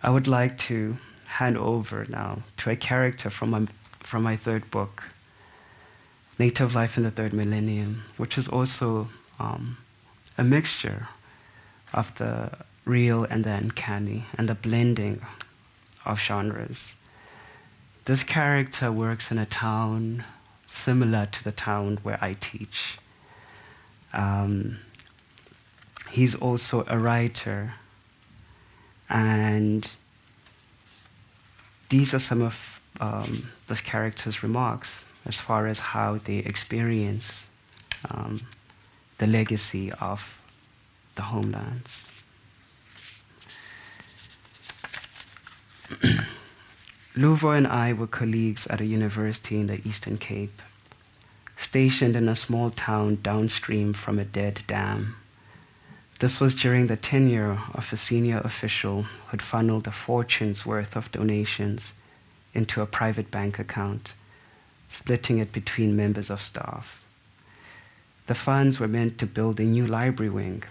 I 0.02 0.10
would 0.10 0.26
like 0.26 0.58
to 0.58 0.98
hand 1.26 1.56
over 1.56 2.04
now 2.08 2.42
to 2.58 2.70
a 2.70 2.76
character 2.76 3.30
from 3.30 3.50
my, 3.50 3.66
from 4.00 4.22
my 4.22 4.36
third 4.36 4.70
book, 4.70 5.04
Native 6.38 6.74
Life 6.74 6.96
in 6.96 7.04
the 7.04 7.10
Third 7.10 7.32
Millennium, 7.32 8.04
which 8.16 8.36
is 8.36 8.48
also 8.48 9.08
um, 9.38 9.78
a 10.36 10.44
mixture 10.44 11.08
of 11.92 12.14
the 12.16 12.50
real 12.84 13.24
and 13.24 13.44
the 13.44 13.52
uncanny 13.52 14.26
and 14.36 14.48
the 14.48 14.54
blending 14.54 15.22
of 16.04 16.20
genres. 16.20 16.96
This 18.04 18.22
character 18.22 18.92
works 18.92 19.30
in 19.30 19.38
a 19.38 19.46
town 19.46 20.24
similar 20.66 21.26
to 21.26 21.44
the 21.44 21.52
town 21.52 21.98
where 22.02 22.18
I 22.22 22.34
teach. 22.34 22.98
Um, 24.12 24.80
he's 26.14 26.36
also 26.36 26.84
a 26.86 26.96
writer 26.96 27.74
and 29.10 29.96
these 31.88 32.14
are 32.14 32.20
some 32.20 32.40
of 32.40 32.80
um, 33.00 33.50
this 33.66 33.80
character's 33.80 34.40
remarks 34.40 35.04
as 35.26 35.40
far 35.40 35.66
as 35.66 35.80
how 35.80 36.16
they 36.18 36.36
experience 36.36 37.48
um, 38.12 38.40
the 39.18 39.26
legacy 39.26 39.90
of 40.00 40.40
the 41.16 41.22
homelands. 41.22 42.04
Luvo 47.16 47.56
and 47.56 47.66
I 47.66 47.92
were 47.92 48.06
colleagues 48.06 48.68
at 48.68 48.80
a 48.80 48.84
university 48.84 49.58
in 49.58 49.66
the 49.66 49.80
Eastern 49.86 50.18
Cape, 50.18 50.62
stationed 51.56 52.14
in 52.14 52.28
a 52.28 52.36
small 52.36 52.70
town 52.70 53.18
downstream 53.20 53.92
from 53.92 54.20
a 54.20 54.24
dead 54.24 54.62
dam. 54.68 55.16
This 56.20 56.40
was 56.40 56.54
during 56.54 56.86
the 56.86 56.96
tenure 56.96 57.58
of 57.74 57.92
a 57.92 57.96
senior 57.96 58.40
official 58.44 59.02
who 59.02 59.30
had 59.30 59.42
funneled 59.42 59.86
a 59.86 59.92
fortune's 59.92 60.64
worth 60.64 60.96
of 60.96 61.10
donations 61.10 61.94
into 62.54 62.80
a 62.80 62.86
private 62.86 63.30
bank 63.30 63.58
account, 63.58 64.14
splitting 64.88 65.38
it 65.38 65.52
between 65.52 65.96
members 65.96 66.30
of 66.30 66.40
staff. 66.40 67.04
The 68.26 68.34
funds 68.34 68.78
were 68.78 68.88
meant 68.88 69.18
to 69.18 69.26
build 69.26 69.58
a 69.58 69.64
new 69.64 69.86
library 69.86 70.30
wing, 70.30 70.62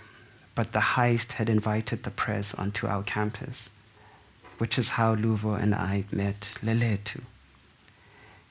but 0.56 0.72
the 0.72 0.80
heist 0.96 1.34
had 1.34 1.50
invited 1.50 2.04
the 2.04 2.12
press 2.12 2.54
onto 2.54 2.88
our 2.88 3.04
campus, 3.04 3.70
which 4.60 4.80
is 4.80 4.90
how 4.90 5.16
Luvo 5.16 5.62
and 5.62 5.76
I 5.76 6.06
met 6.12 6.52
Leletu. 6.64 7.22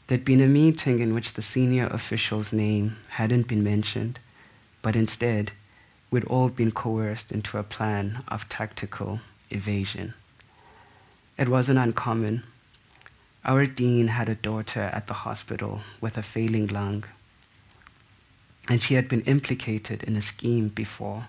There'd 0.07 0.25
been 0.25 0.43
a 0.43 0.47
meeting 0.47 0.99
in 0.99 1.15
which 1.15 1.33
the 1.33 1.43
senior 1.43 1.87
official's 1.87 2.53
name 2.53 2.99
hadn't 3.11 3.49
been 3.49 3.65
mentioned, 3.65 4.19
but 4.83 4.95
instead, 4.95 5.53
we'd 6.13 6.25
all 6.27 6.51
been 6.51 6.71
coerced 6.71 7.33
into 7.33 7.57
a 7.57 7.63
plan 7.63 8.23
of 8.29 8.47
tactical 8.51 9.21
evasion. 9.51 10.13
It 11.39 11.49
wasn't 11.49 11.79
uncommon. 11.79 12.43
Our 13.47 13.65
dean 13.65 14.09
had 14.09 14.29
a 14.29 14.35
daughter 14.35 14.91
at 14.93 15.07
the 15.07 15.15
hospital 15.15 15.81
with 16.03 16.19
a 16.19 16.23
failing 16.23 16.67
lung, 16.67 17.05
and 18.69 18.83
she 18.83 18.95
had 18.95 19.09
been 19.09 19.23
implicated 19.23 20.03
in 20.03 20.15
a 20.15 20.23
scheme 20.23 20.69
before. 20.69 21.29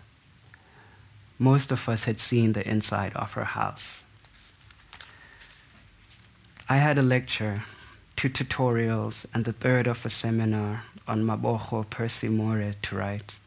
Most 1.40 1.72
of 1.72 1.88
us 1.88 2.04
had 2.04 2.20
seen 2.20 2.52
the 2.52 2.68
inside 2.68 3.14
of 3.16 3.32
her 3.34 3.46
house. 3.46 4.04
I 6.68 6.78
had 6.78 6.98
a 6.98 7.02
lecture, 7.02 7.64
two 8.18 8.30
tutorials, 8.30 9.26
and 9.34 9.46
the 9.46 9.54
third 9.54 9.88
of 9.88 10.06
a 10.06 10.10
seminar 10.10 10.84
on 11.08 11.24
Mabogo 11.24 11.90
Percy 11.90 12.28
More 12.28 12.72
to 12.82 12.96
write. 12.96 13.38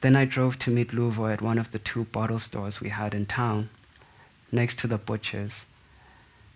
Then 0.00 0.14
I 0.14 0.24
drove 0.24 0.58
to 0.58 0.70
meet 0.70 0.92
Luvo 0.92 1.32
at 1.32 1.42
one 1.42 1.58
of 1.58 1.72
the 1.72 1.78
two 1.78 2.04
bottle 2.04 2.38
stores 2.38 2.80
we 2.80 2.90
had 2.90 3.14
in 3.14 3.26
town, 3.26 3.70
next 4.52 4.78
to 4.80 4.86
the 4.86 4.98
butcher's, 4.98 5.66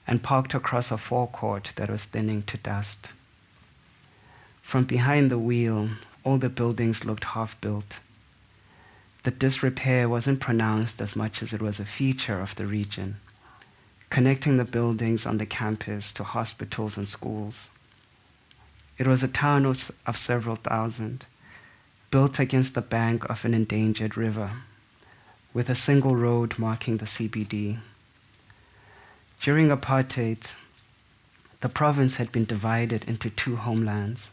and 0.06 0.22
parked 0.22 0.54
across 0.54 0.90
a 0.90 0.98
forecourt 0.98 1.72
that 1.76 1.90
was 1.90 2.04
thinning 2.04 2.42
to 2.44 2.56
dust. 2.56 3.10
From 4.62 4.84
behind 4.84 5.30
the 5.30 5.38
wheel, 5.38 5.88
all 6.24 6.38
the 6.38 6.48
buildings 6.48 7.04
looked 7.04 7.24
half 7.24 7.60
built. 7.60 7.98
The 9.24 9.32
disrepair 9.32 10.08
wasn't 10.08 10.40
pronounced 10.40 11.00
as 11.00 11.16
much 11.16 11.42
as 11.42 11.52
it 11.52 11.62
was 11.62 11.80
a 11.80 11.84
feature 11.84 12.40
of 12.40 12.54
the 12.54 12.66
region, 12.66 13.16
connecting 14.08 14.56
the 14.56 14.64
buildings 14.64 15.26
on 15.26 15.38
the 15.38 15.46
campus 15.46 16.12
to 16.14 16.24
hospitals 16.24 16.96
and 16.96 17.08
schools. 17.08 17.70
It 18.98 19.06
was 19.06 19.22
a 19.22 19.28
town 19.28 19.66
of 19.66 20.18
several 20.18 20.56
thousand, 20.56 21.26
built 22.12 22.38
against 22.38 22.74
the 22.74 22.82
bank 22.82 23.24
of 23.30 23.42
an 23.46 23.54
endangered 23.54 24.18
river, 24.18 24.50
with 25.54 25.70
a 25.70 25.74
single 25.74 26.14
road 26.14 26.58
marking 26.58 26.98
the 26.98 27.06
CBD. 27.06 27.78
During 29.40 29.68
apartheid, 29.68 30.52
the 31.60 31.70
province 31.70 32.16
had 32.16 32.30
been 32.30 32.44
divided 32.44 33.02
into 33.08 33.30
two 33.30 33.56
homelands, 33.56 34.28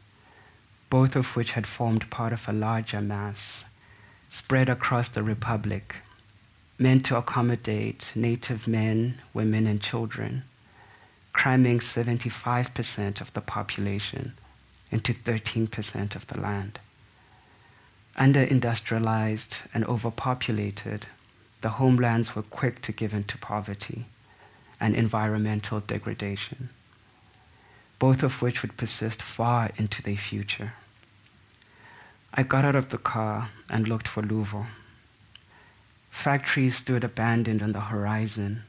both 0.90 1.16
of 1.16 1.38
which 1.38 1.54
had 1.54 1.66
formed 1.66 2.10
part 2.10 2.34
of 2.34 2.50
a 2.50 2.52
larger 2.52 3.00
mass 3.00 3.64
spread 4.28 4.68
across 4.68 5.08
the 5.08 5.24
republic, 5.24 5.96
meant 6.78 7.06
to 7.06 7.16
accommodate 7.16 8.12
native 8.14 8.68
men, 8.68 9.20
women, 9.34 9.66
and 9.66 9.82
children, 9.82 10.44
cramming 11.32 11.80
75% 11.80 13.22
of 13.22 13.32
the 13.32 13.42
population 13.42 14.34
into 14.92 15.14
13% 15.14 16.14
of 16.14 16.28
the 16.28 16.42
land. 16.42 16.78
Under 18.20 18.44
industrialized 18.44 19.60
and 19.74 19.86
overpopulated, 19.86 21.08
the 21.62 21.70
homelands 21.70 22.36
were 22.36 22.42
quick 22.42 22.82
to 22.82 22.92
give 22.92 23.14
in 23.14 23.24
to 23.24 23.38
poverty 23.38 24.08
and 24.78 24.94
environmental 24.94 25.80
degradation, 25.80 26.68
both 27.98 28.22
of 28.22 28.42
which 28.42 28.62
would 28.62 28.76
persist 28.76 29.22
far 29.22 29.72
into 29.78 30.02
their 30.02 30.18
future. 30.18 30.74
I 32.34 32.44
got 32.44 32.66
out 32.66 32.76
of 32.76 32.90
the 32.90 32.98
car 32.98 33.52
and 33.70 33.88
looked 33.88 34.08
for 34.10 34.22
Luvo. 34.22 34.66
Factories 36.12 36.76
stood 36.76 37.06
abandoned 37.06 37.64
on 37.64 37.72
the 37.72 37.80
horizon, 37.80 38.64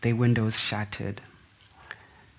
their 0.00 0.16
windows 0.16 0.58
shattered. 0.58 1.20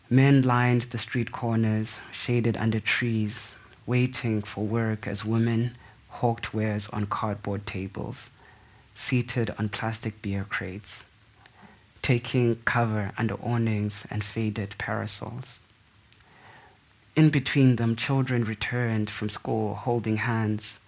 Men 0.09 0.41
lined 0.41 0.83
the 0.83 0.97
street 0.97 1.31
corners, 1.31 1.99
shaded 2.11 2.57
under 2.57 2.79
trees, 2.79 3.53
waiting 3.85 4.41
for 4.41 4.65
work 4.65 5.05
as 5.05 5.23
women 5.23 5.75
hawked 6.09 6.53
wares 6.53 6.87
on 6.89 7.05
cardboard 7.05 7.65
tables, 7.65 8.29
seated 8.93 9.53
on 9.57 9.69
plastic 9.69 10.21
beer 10.21 10.45
crates, 10.49 11.05
taking 12.01 12.57
cover 12.65 13.11
under 13.17 13.35
awnings 13.35 14.05
and 14.11 14.23
faded 14.23 14.75
parasols. 14.77 15.59
In 17.15 17.29
between 17.29 17.75
them, 17.75 17.95
children 17.95 18.43
returned 18.43 19.09
from 19.09 19.29
school 19.29 19.75
holding 19.75 20.17
hands, 20.17 20.79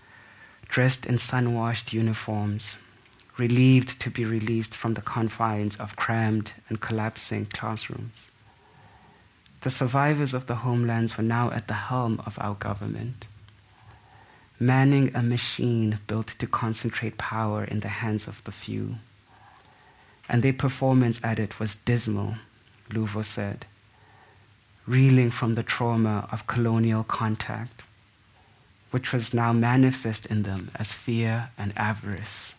dressed 0.67 1.05
in 1.05 1.17
sun 1.17 1.53
washed 1.53 1.93
uniforms, 1.93 2.77
relieved 3.37 3.99
to 4.01 4.09
be 4.09 4.23
released 4.23 4.75
from 4.75 4.93
the 4.93 5.01
confines 5.01 5.75
of 5.77 5.95
crammed 5.95 6.53
and 6.69 6.79
collapsing 6.79 7.45
classrooms. 7.47 8.29
The 9.61 9.69
survivors 9.69 10.33
of 10.33 10.47
the 10.47 10.55
homelands 10.55 11.17
were 11.17 11.23
now 11.23 11.51
at 11.51 11.67
the 11.67 11.73
helm 11.73 12.21
of 12.25 12.37
our 12.39 12.55
government, 12.55 13.27
manning 14.61 15.13
a 15.15 15.21
machine 15.23 15.99
built 16.07 16.27
to 16.27 16.45
concentrate 16.45 17.17
power 17.17 17.63
in 17.63 17.79
the 17.81 17.87
hands 17.87 18.27
of 18.27 18.43
the 18.43 18.51
few. 18.51 18.95
And 20.29 20.43
their 20.43 20.53
performance 20.53 21.19
at 21.23 21.39
it 21.39 21.59
was 21.59 21.75
dismal, 21.75 22.35
Luvo 22.89 23.25
said 23.25 23.65
reeling 24.87 25.31
from 25.31 25.55
the 25.55 25.63
trauma 25.63 26.27
of 26.31 26.47
colonial 26.47 27.03
contact, 27.03 27.83
which 28.89 29.13
was 29.13 29.33
now 29.33 29.53
manifest 29.53 30.25
in 30.25 30.43
them 30.43 30.71
as 30.75 30.91
fear 30.91 31.49
and 31.57 31.71
avarice. 31.77 32.53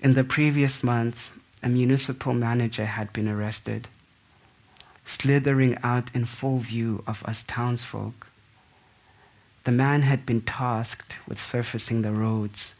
In 0.00 0.14
the 0.14 0.24
previous 0.24 0.82
month, 0.82 1.30
a 1.62 1.68
municipal 1.68 2.32
manager 2.32 2.86
had 2.86 3.12
been 3.12 3.28
arrested, 3.28 3.88
slithering 5.04 5.76
out 5.82 6.14
in 6.14 6.24
full 6.24 6.58
view 6.58 7.02
of 7.06 7.24
us 7.24 7.42
townsfolk. 7.42 8.28
The 9.66 9.72
man 9.72 10.02
had 10.02 10.24
been 10.24 10.42
tasked 10.42 11.16
with 11.26 11.40
surfacing 11.42 12.02
the 12.02 12.12
roads, 12.12 12.76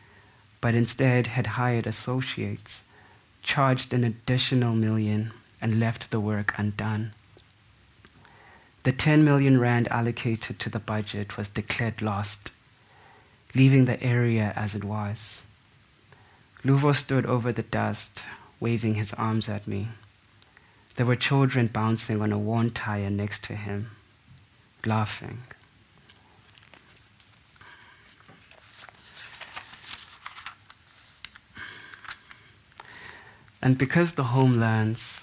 but 0.60 0.76
instead 0.76 1.26
had 1.26 1.58
hired 1.58 1.84
associates, 1.84 2.84
charged 3.42 3.92
an 3.92 4.04
additional 4.04 4.72
million, 4.76 5.32
and 5.60 5.80
left 5.80 6.12
the 6.12 6.20
work 6.20 6.54
undone. 6.56 7.12
The 8.84 8.92
10 8.92 9.24
million 9.24 9.58
rand 9.58 9.88
allocated 9.88 10.60
to 10.60 10.70
the 10.70 10.78
budget 10.78 11.36
was 11.36 11.48
declared 11.48 12.02
lost, 12.02 12.52
leaving 13.52 13.86
the 13.86 14.00
area 14.00 14.52
as 14.54 14.76
it 14.76 14.84
was. 14.84 15.42
Luvo 16.62 16.94
stood 16.94 17.26
over 17.26 17.52
the 17.52 17.64
dust, 17.64 18.22
waving 18.60 18.94
his 18.94 19.12
arms 19.14 19.48
at 19.48 19.66
me. 19.66 19.88
There 20.94 21.06
were 21.06 21.16
children 21.16 21.66
bouncing 21.66 22.22
on 22.22 22.30
a 22.30 22.38
worn 22.38 22.70
tire 22.70 23.10
next 23.10 23.42
to 23.42 23.56
him, 23.56 23.90
laughing. 24.84 25.42
And 33.62 33.78
because 33.78 34.12
the 34.12 34.24
homelands 34.24 35.20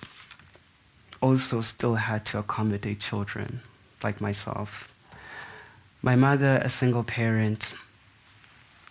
also 1.23 1.61
still 1.61 1.95
had 1.95 2.25
to 2.25 2.37
accommodate 2.37 2.99
children 2.99 3.61
like 4.03 4.19
myself. 4.19 4.93
My 6.01 6.17
mother, 6.17 6.59
a 6.61 6.69
single 6.69 7.05
parent 7.05 7.73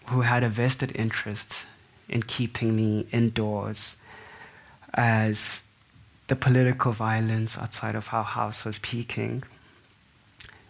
who 0.07 0.23
had 0.23 0.43
a 0.43 0.49
vested 0.49 0.93
interest 0.95 1.67
in 2.09 2.23
keeping 2.23 2.75
me 2.75 3.07
indoors 3.13 3.97
as 4.95 5.63
the 6.29 6.37
political 6.37 6.93
violence 6.93 7.59
outside 7.59 7.95
of 7.95 8.09
our 8.13 8.25
house 8.25 8.65
was 8.65 8.79
peaking, 8.79 9.45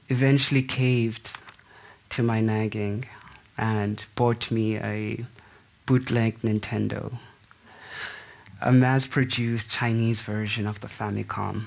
eventually 0.08 0.62
caved 0.62 1.36
to 2.08 2.24
my 2.24 2.40
nagging 2.40 3.04
and 3.56 4.04
bought 4.16 4.50
me 4.50 4.78
a 4.78 5.24
bootleg 5.86 6.40
Nintendo 6.40 7.18
a 8.62 8.72
mass 8.72 9.06
produced 9.06 9.72
Chinese 9.72 10.20
version 10.20 10.68
of 10.68 10.78
the 10.80 10.86
Famicom 10.86 11.66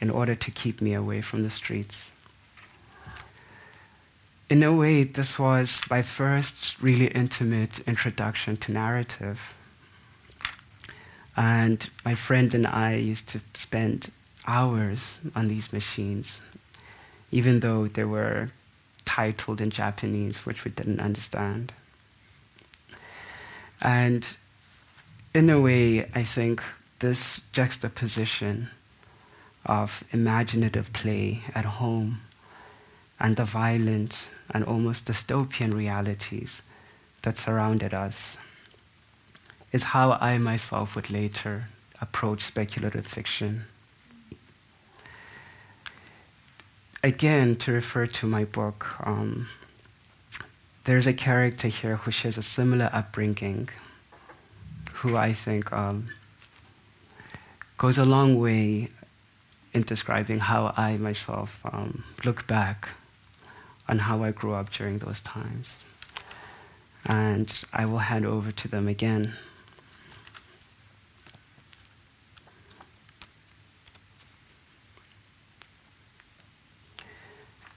in 0.00 0.08
order 0.08 0.34
to 0.34 0.50
keep 0.50 0.80
me 0.80 0.94
away 0.94 1.20
from 1.20 1.42
the 1.42 1.50
streets. 1.50 2.10
In 4.48 4.62
a 4.62 4.74
way, 4.74 5.04
this 5.04 5.38
was 5.38 5.82
my 5.90 6.00
first 6.00 6.80
really 6.80 7.08
intimate 7.08 7.80
introduction 7.80 8.56
to 8.56 8.72
narrative. 8.72 9.52
And 11.36 11.88
my 12.06 12.14
friend 12.14 12.54
and 12.54 12.66
I 12.66 12.94
used 12.94 13.28
to 13.28 13.42
spend 13.52 14.10
hours 14.46 15.18
on 15.36 15.48
these 15.48 15.74
machines, 15.74 16.40
even 17.30 17.60
though 17.60 17.86
they 17.86 18.04
were 18.04 18.50
titled 19.04 19.60
in 19.60 19.68
Japanese, 19.68 20.46
which 20.46 20.64
we 20.64 20.70
didn't 20.70 21.00
understand. 21.00 21.74
And 23.82 24.26
in 25.38 25.48
a 25.48 25.60
way, 25.60 26.00
I 26.16 26.24
think 26.24 26.64
this 26.98 27.42
juxtaposition 27.52 28.70
of 29.64 30.02
imaginative 30.10 30.92
play 30.92 31.42
at 31.54 31.64
home 31.64 32.22
and 33.20 33.36
the 33.36 33.44
violent 33.44 34.26
and 34.50 34.64
almost 34.64 35.06
dystopian 35.06 35.72
realities 35.72 36.62
that 37.22 37.36
surrounded 37.36 37.94
us 37.94 38.36
is 39.70 39.94
how 39.94 40.18
I 40.20 40.38
myself 40.38 40.96
would 40.96 41.08
later 41.08 41.68
approach 42.00 42.42
speculative 42.42 43.06
fiction. 43.06 43.66
Again, 47.04 47.54
to 47.62 47.70
refer 47.70 48.06
to 48.06 48.26
my 48.26 48.44
book, 48.44 48.96
um, 49.06 49.48
there's 50.82 51.06
a 51.06 51.12
character 51.12 51.68
here 51.68 51.94
who 51.94 52.10
shares 52.10 52.38
a 52.38 52.42
similar 52.42 52.90
upbringing 52.92 53.68
who 54.98 55.16
I 55.16 55.32
think 55.32 55.72
um, 55.72 56.08
goes 57.76 57.98
a 57.98 58.04
long 58.04 58.40
way 58.40 58.88
in 59.72 59.82
describing 59.82 60.40
how 60.40 60.74
I 60.76 60.96
myself 60.96 61.60
um, 61.64 62.02
look 62.24 62.48
back 62.48 62.88
on 63.88 64.00
how 64.00 64.24
I 64.24 64.32
grew 64.32 64.54
up 64.54 64.70
during 64.70 64.98
those 64.98 65.22
times. 65.22 65.84
And 67.04 67.62
I 67.72 67.86
will 67.86 67.98
hand 67.98 68.26
over 68.26 68.50
to 68.50 68.68
them 68.68 68.88
again. 68.88 69.34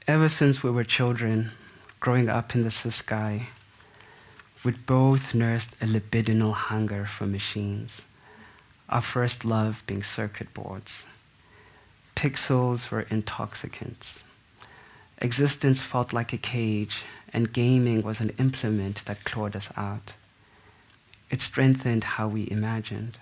Ever 0.07 0.27
since 0.27 0.63
we 0.63 0.71
were 0.71 0.83
children, 0.83 1.51
growing 1.99 2.27
up 2.27 2.55
in 2.55 2.63
the 2.63 2.69
Ciskei, 2.69 3.43
we'd 4.63 4.85
both 4.85 5.33
nursed 5.33 5.75
a 5.81 5.85
libidinal 5.85 6.53
hunger 6.53 7.05
for 7.05 7.25
machines, 7.25 8.05
our 8.89 9.01
first 9.01 9.43
love 9.43 9.83
being 9.87 10.03
circuit 10.03 10.53
boards. 10.53 11.05
Pixels 12.15 12.91
were 12.91 13.01
intoxicants. 13.09 14.23
Existence 15.17 15.81
felt 15.81 16.13
like 16.13 16.33
a 16.33 16.37
cage, 16.37 17.01
and 17.33 17.53
gaming 17.53 18.01
was 18.03 18.19
an 18.19 18.31
implement 18.37 19.03
that 19.05 19.23
clawed 19.23 19.55
us 19.55 19.71
out. 19.75 20.13
It 21.31 21.41
strengthened 21.41 22.03
how 22.03 22.27
we 22.27 22.49
imagined. 22.51 23.17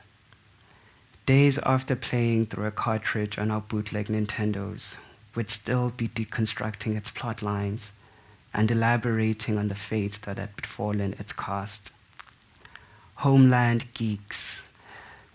Days 1.26 1.60
after 1.60 1.96
playing 1.96 2.48
through 2.48 2.66
a 2.66 2.72
cartridge 2.72 3.38
on 3.38 3.52
our 3.52 3.62
bootleg 3.62 4.08
Nintendos, 4.08 4.98
we'd 5.36 5.50
still 5.50 5.92
be 5.92 6.10
deconstructing 6.10 6.98
its 6.98 7.12
plot 7.12 7.42
lines 7.42 7.92
and 8.54 8.70
elaborating 8.72 9.58
on 9.58 9.68
the 9.68 9.76
fates 9.76 10.20
that 10.20 10.38
had 10.38 10.56
befallen 10.56 11.16
its 11.20 11.34
cast. 11.34 11.92
Homeland 13.16 13.86
geeks. 13.94 14.68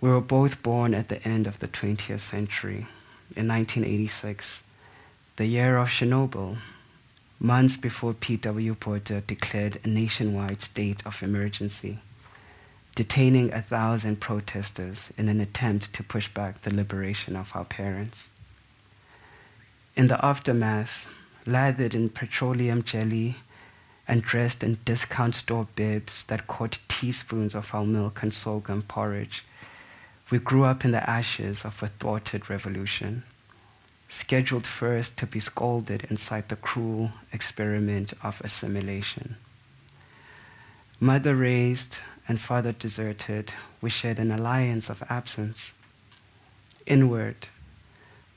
We 0.01 0.11
were 0.11 0.21
both 0.21 0.63
born 0.63 0.95
at 0.95 1.09
the 1.09 1.23
end 1.27 1.47
of 1.47 1.59
the 1.59 1.69
20th 1.69 2.21
century, 2.21 2.87
in 3.37 3.49
1986, 3.49 4.63
the 5.37 5.47
year 5.47 5.77
of 5.77 5.89
Chernobyl, 5.89 6.59
months 7.41 7.77
before 7.77 8.15
P.W. 8.15 8.75
Botha 8.75 9.23
declared 9.23 9.81
a 9.85 9.89
nationwide 9.89 10.63
state 10.63 11.05
of 11.07 11.23
emergency, 11.23 11.99
detaining 12.95 13.53
a 13.53 13.61
thousand 13.61 14.21
protesters 14.21 15.13
in 15.19 15.29
an 15.29 15.41
attempt 15.41 15.93
to 15.95 16.03
push 16.03 16.29
back 16.29 16.63
the 16.63 16.75
liberation 16.75 17.35
of 17.37 17.53
our 17.55 17.65
parents. 17.65 18.29
In 19.97 20.07
the 20.07 20.25
aftermath, 20.25 21.07
lathered 21.47 21.95
in 21.95 22.09
petroleum 22.09 22.83
jelly 22.83 23.37
and 24.07 24.23
dressed 24.23 24.63
in 24.63 24.79
discount 24.85 25.35
store 25.35 25.67
bibs 25.75 26.25
that 26.25 26.47
caught 26.47 26.79
teaspoons 26.89 27.55
of 27.55 27.75
our 27.75 27.85
milk 27.85 28.23
and 28.23 28.33
sorghum 28.33 28.83
porridge, 28.83 29.45
we 30.31 30.39
grew 30.39 30.65
up 30.65 30.85
in 30.85 30.91
the 30.91 31.09
ashes 31.09 31.65
of 31.65 31.83
a 31.83 31.87
thwarted 31.87 32.49
revolution, 32.49 33.23
scheduled 34.09 34.67
first 34.67 35.19
to 35.19 35.27
be 35.27 35.41
scalded 35.41 36.07
inside 36.11 36.49
the 36.49 36.57
cruel 36.57 37.13
experiment 37.33 38.13
of 38.23 38.41
assimilation. 38.43 39.37
Mother 41.01 41.35
raised 41.35 41.99
and 42.27 42.41
father 42.41 42.73
deserted, 42.73 43.53
we 43.83 43.91
shared 43.91 44.19
an 44.19 44.31
alliance 44.31 44.89
of 44.89 45.03
absence. 45.11 45.73
Inward, 46.87 47.49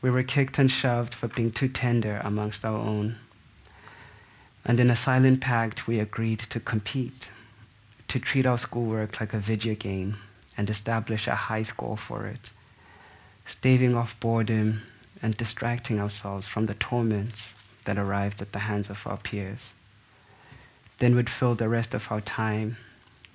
we 0.01 0.09
were 0.09 0.23
kicked 0.23 0.59
and 0.59 0.69
shoved 0.69 1.13
for 1.13 1.27
being 1.27 1.51
too 1.51 1.67
tender 1.67 2.21
amongst 2.23 2.63
our 2.63 2.77
own. 2.77 3.15
And 4.63 4.79
in 4.79 4.89
a 4.89 4.95
silent 4.95 5.41
pact, 5.41 5.87
we 5.87 5.99
agreed 5.99 6.39
to 6.39 6.59
compete, 6.59 7.31
to 8.07 8.19
treat 8.19 8.45
our 8.45 8.57
schoolwork 8.57 9.19
like 9.19 9.33
a 9.33 9.39
video 9.39 9.75
game 9.75 10.17
and 10.57 10.69
establish 10.69 11.27
a 11.27 11.35
high 11.35 11.63
score 11.63 11.97
for 11.97 12.27
it, 12.27 12.51
staving 13.45 13.95
off 13.95 14.19
boredom 14.19 14.83
and 15.21 15.37
distracting 15.37 15.99
ourselves 15.99 16.47
from 16.47 16.65
the 16.65 16.73
torments 16.75 17.55
that 17.85 17.97
arrived 17.97 18.41
at 18.41 18.51
the 18.51 18.59
hands 18.59 18.89
of 18.89 19.07
our 19.07 19.17
peers. 19.17 19.73
Then 20.99 21.15
we'd 21.15 21.29
fill 21.29 21.55
the 21.55 21.69
rest 21.69 21.93
of 21.93 22.11
our 22.11 22.21
time 22.21 22.77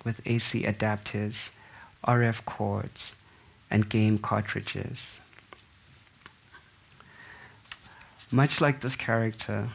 with 0.04 0.20
AC 0.26 0.62
adapters, 0.64 1.52
RF 2.06 2.44
cords, 2.44 3.16
and 3.70 3.88
game 3.88 4.18
cartridges. 4.18 5.20
Much 8.32 8.60
like 8.60 8.80
this 8.80 8.96
character, 8.96 9.68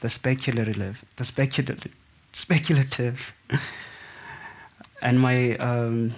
the 0.00 0.08
speculative, 0.08 1.04
the 1.16 1.24
speculative, 1.24 1.92
speculative, 2.32 3.36
and 5.02 5.20
my 5.20 5.56
um, 5.56 6.12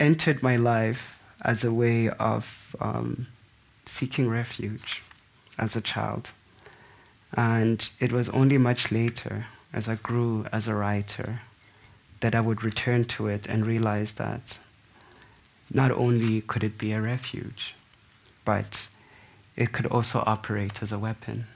entered 0.00 0.42
my 0.42 0.56
life 0.56 1.22
as 1.42 1.62
a 1.62 1.72
way 1.72 2.08
of 2.08 2.74
um, 2.80 3.28
seeking 3.86 4.28
refuge 4.28 5.02
as 5.58 5.76
a 5.76 5.80
child. 5.80 6.32
And 7.34 7.88
it 8.00 8.12
was 8.12 8.28
only 8.30 8.58
much 8.58 8.90
later, 8.90 9.46
as 9.72 9.88
I 9.88 9.96
grew 9.96 10.46
as 10.52 10.68
a 10.68 10.74
writer, 10.74 11.40
that 12.20 12.34
I 12.34 12.40
would 12.40 12.64
return 12.64 13.04
to 13.06 13.28
it 13.28 13.46
and 13.46 13.66
realize 13.66 14.14
that 14.14 14.58
not 15.72 15.90
only 15.90 16.40
could 16.40 16.64
it 16.64 16.78
be 16.78 16.92
a 16.92 17.00
refuge, 17.00 17.74
but 18.44 18.88
it 19.56 19.72
could 19.72 19.86
also 19.86 20.22
operate 20.26 20.82
as 20.82 20.92
a 20.92 20.98
weapon, 20.98 21.46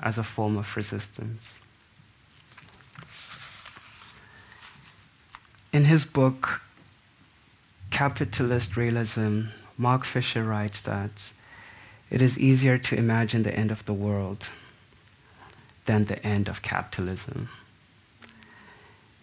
as 0.00 0.18
a 0.18 0.24
form 0.24 0.56
of 0.56 0.76
resistance. 0.76 1.58
In 5.72 5.84
his 5.84 6.04
book, 6.04 6.62
Capitalist 7.90 8.76
Realism, 8.76 9.42
Mark 9.78 10.04
Fisher 10.04 10.44
writes 10.44 10.80
that 10.82 11.32
it 12.10 12.20
is 12.20 12.38
easier 12.38 12.76
to 12.76 12.96
imagine 12.96 13.42
the 13.42 13.54
end 13.54 13.70
of 13.70 13.84
the 13.86 13.94
world 13.94 14.50
than 15.86 16.04
the 16.04 16.24
end 16.26 16.48
of 16.48 16.60
capitalism. 16.60 17.48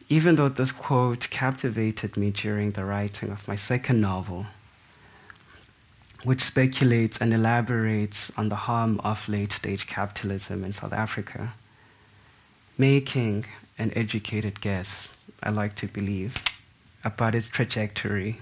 Even 0.07 0.35
though 0.35 0.49
this 0.49 0.71
quote 0.71 1.29
captivated 1.29 2.17
me 2.17 2.31
during 2.31 2.71
the 2.71 2.83
writing 2.83 3.29
of 3.29 3.47
my 3.47 3.55
second 3.55 4.01
novel, 4.01 4.47
which 6.23 6.41
speculates 6.41 7.19
and 7.19 7.33
elaborates 7.33 8.31
on 8.37 8.49
the 8.49 8.55
harm 8.55 8.99
of 9.03 9.29
late 9.29 9.51
stage 9.51 9.87
capitalism 9.87 10.63
in 10.63 10.73
South 10.73 10.93
Africa, 10.93 11.53
making 12.77 13.45
an 13.77 13.91
educated 13.95 14.59
guess, 14.59 15.13
I 15.41 15.49
like 15.49 15.75
to 15.75 15.87
believe, 15.87 16.43
about 17.03 17.35
its 17.35 17.47
trajectory 17.47 18.39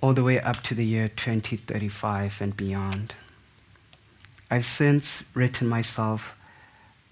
all 0.00 0.12
the 0.12 0.22
way 0.22 0.38
up 0.38 0.62
to 0.62 0.74
the 0.74 0.84
year 0.84 1.08
2035 1.08 2.40
and 2.40 2.56
beyond. 2.56 3.14
I've 4.50 4.64
since 4.64 5.24
written 5.34 5.66
myself 5.66 6.36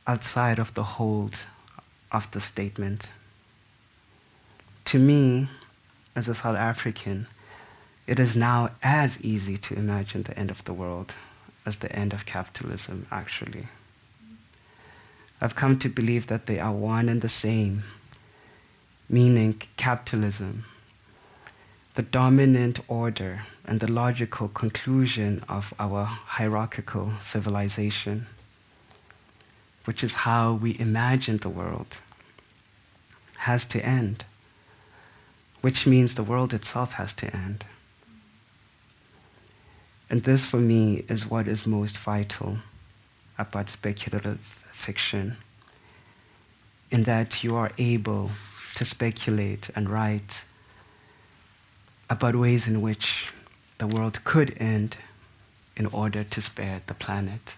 outside 0.06 0.58
of 0.58 0.74
the 0.74 0.82
hold 0.82 1.34
of 2.12 2.30
the 2.32 2.40
statement. 2.40 3.12
To 4.84 4.98
me, 4.98 5.48
as 6.14 6.28
a 6.28 6.34
South 6.34 6.56
African, 6.56 7.26
it 8.06 8.18
is 8.18 8.36
now 8.36 8.70
as 8.82 9.20
easy 9.22 9.56
to 9.56 9.74
imagine 9.74 10.24
the 10.24 10.38
end 10.38 10.50
of 10.50 10.64
the 10.64 10.72
world 10.72 11.14
as 11.64 11.78
the 11.78 11.94
end 11.94 12.12
of 12.12 12.26
capitalism, 12.26 13.06
actually. 13.10 13.68
I've 15.40 15.54
come 15.54 15.78
to 15.78 15.88
believe 15.88 16.26
that 16.26 16.46
they 16.46 16.58
are 16.58 16.72
one 16.72 17.08
and 17.08 17.20
the 17.20 17.28
same, 17.28 17.84
meaning 19.08 19.60
capitalism, 19.76 20.64
the 21.94 22.02
dominant 22.02 22.80
order 22.88 23.40
and 23.64 23.80
the 23.80 23.90
logical 23.90 24.48
conclusion 24.48 25.44
of 25.48 25.74
our 25.78 26.04
hierarchical 26.04 27.12
civilization, 27.20 28.26
which 29.84 30.02
is 30.02 30.14
how 30.14 30.52
we 30.52 30.78
imagine 30.78 31.38
the 31.38 31.48
world, 31.48 31.98
has 33.38 33.66
to 33.66 33.84
end, 33.84 34.24
which 35.60 35.86
means 35.86 36.14
the 36.14 36.22
world 36.22 36.54
itself 36.54 36.92
has 36.92 37.14
to 37.14 37.34
end. 37.34 37.64
And 40.12 40.24
this, 40.24 40.44
for 40.44 40.58
me, 40.58 41.06
is 41.08 41.30
what 41.30 41.48
is 41.48 41.66
most 41.66 41.96
vital 41.96 42.58
about 43.38 43.70
speculative 43.70 44.40
fiction, 44.70 45.38
in 46.90 47.04
that 47.04 47.42
you 47.42 47.56
are 47.56 47.72
able 47.78 48.30
to 48.74 48.84
speculate 48.84 49.70
and 49.74 49.88
write 49.88 50.44
about 52.10 52.36
ways 52.36 52.68
in 52.68 52.82
which 52.82 53.28
the 53.78 53.86
world 53.86 54.22
could 54.22 54.54
end 54.60 54.98
in 55.78 55.86
order 55.86 56.22
to 56.24 56.42
spare 56.42 56.82
the 56.88 56.94
planet. 56.94 57.54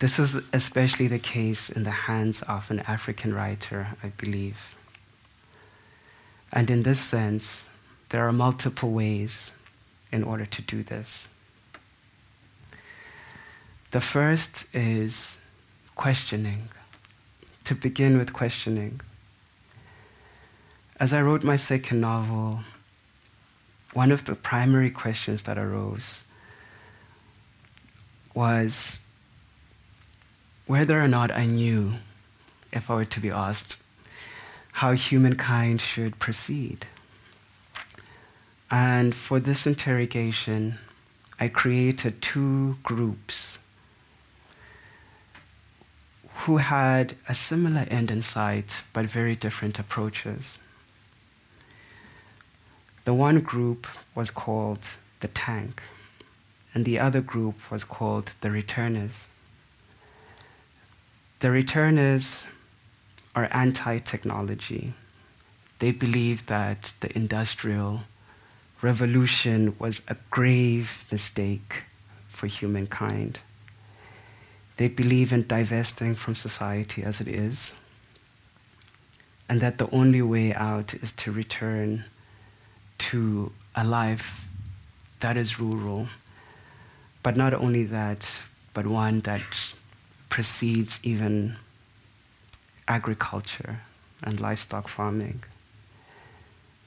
This 0.00 0.18
is 0.18 0.38
especially 0.52 1.08
the 1.08 1.18
case 1.18 1.70
in 1.70 1.84
the 1.84 1.90
hands 1.90 2.42
of 2.42 2.70
an 2.70 2.80
African 2.80 3.32
writer, 3.32 3.86
I 4.02 4.08
believe. 4.08 4.76
And 6.52 6.68
in 6.68 6.82
this 6.82 7.00
sense, 7.00 7.70
there 8.10 8.26
are 8.26 8.32
multiple 8.32 8.90
ways 8.90 9.52
in 10.10 10.22
order 10.24 10.46
to 10.46 10.62
do 10.62 10.82
this. 10.82 11.28
The 13.90 14.00
first 14.00 14.66
is 14.74 15.38
questioning, 15.94 16.68
to 17.64 17.74
begin 17.74 18.18
with 18.18 18.32
questioning. 18.32 19.00
As 21.00 21.12
I 21.12 21.22
wrote 21.22 21.44
my 21.44 21.56
second 21.56 22.00
novel, 22.00 22.60
one 23.92 24.12
of 24.12 24.24
the 24.24 24.34
primary 24.34 24.90
questions 24.90 25.42
that 25.44 25.58
arose 25.58 26.24
was 28.34 28.98
whether 30.66 31.00
or 31.00 31.08
not 31.08 31.30
I 31.30 31.46
knew, 31.46 31.94
if 32.72 32.90
I 32.90 32.94
were 32.94 33.04
to 33.06 33.20
be 33.20 33.30
asked, 33.30 33.82
how 34.72 34.92
humankind 34.92 35.80
should 35.80 36.18
proceed. 36.18 36.86
And 38.70 39.14
for 39.14 39.40
this 39.40 39.66
interrogation, 39.66 40.78
I 41.40 41.48
created 41.48 42.20
two 42.20 42.76
groups 42.82 43.58
who 46.42 46.58
had 46.58 47.14
a 47.28 47.34
similar 47.34 47.86
end 47.90 48.10
in 48.10 48.22
sight 48.22 48.82
but 48.92 49.06
very 49.06 49.34
different 49.34 49.78
approaches. 49.78 50.58
The 53.04 53.14
one 53.14 53.40
group 53.40 53.86
was 54.14 54.30
called 54.30 54.80
the 55.20 55.28
tank, 55.28 55.82
and 56.74 56.84
the 56.84 56.98
other 56.98 57.22
group 57.22 57.70
was 57.70 57.82
called 57.82 58.34
the 58.42 58.50
returners. 58.50 59.28
The 61.40 61.50
returners 61.50 62.46
are 63.34 63.48
anti 63.50 63.98
technology. 63.98 64.92
They 65.78 65.92
believe 65.92 66.46
that 66.46 66.92
the 67.00 67.16
industrial 67.16 68.02
revolution 68.82 69.74
was 69.78 70.02
a 70.08 70.16
grave 70.30 71.04
mistake 71.10 71.84
for 72.28 72.46
humankind. 72.46 73.40
They 74.76 74.88
believe 74.88 75.32
in 75.32 75.46
divesting 75.46 76.14
from 76.14 76.34
society 76.36 77.02
as 77.02 77.20
it 77.20 77.26
is, 77.26 77.72
and 79.48 79.60
that 79.60 79.78
the 79.78 79.90
only 79.90 80.22
way 80.22 80.54
out 80.54 80.94
is 80.94 81.12
to 81.14 81.32
return 81.32 82.04
to 82.98 83.52
a 83.74 83.84
life 83.84 84.48
that 85.20 85.36
is 85.36 85.58
rural, 85.58 86.06
but 87.22 87.36
not 87.36 87.54
only 87.54 87.84
that, 87.84 88.42
but 88.74 88.86
one 88.86 89.20
that 89.20 89.42
precedes 90.28 91.00
even 91.02 91.56
agriculture 92.86 93.80
and 94.22 94.40
livestock 94.40 94.86
farming. 94.86 95.42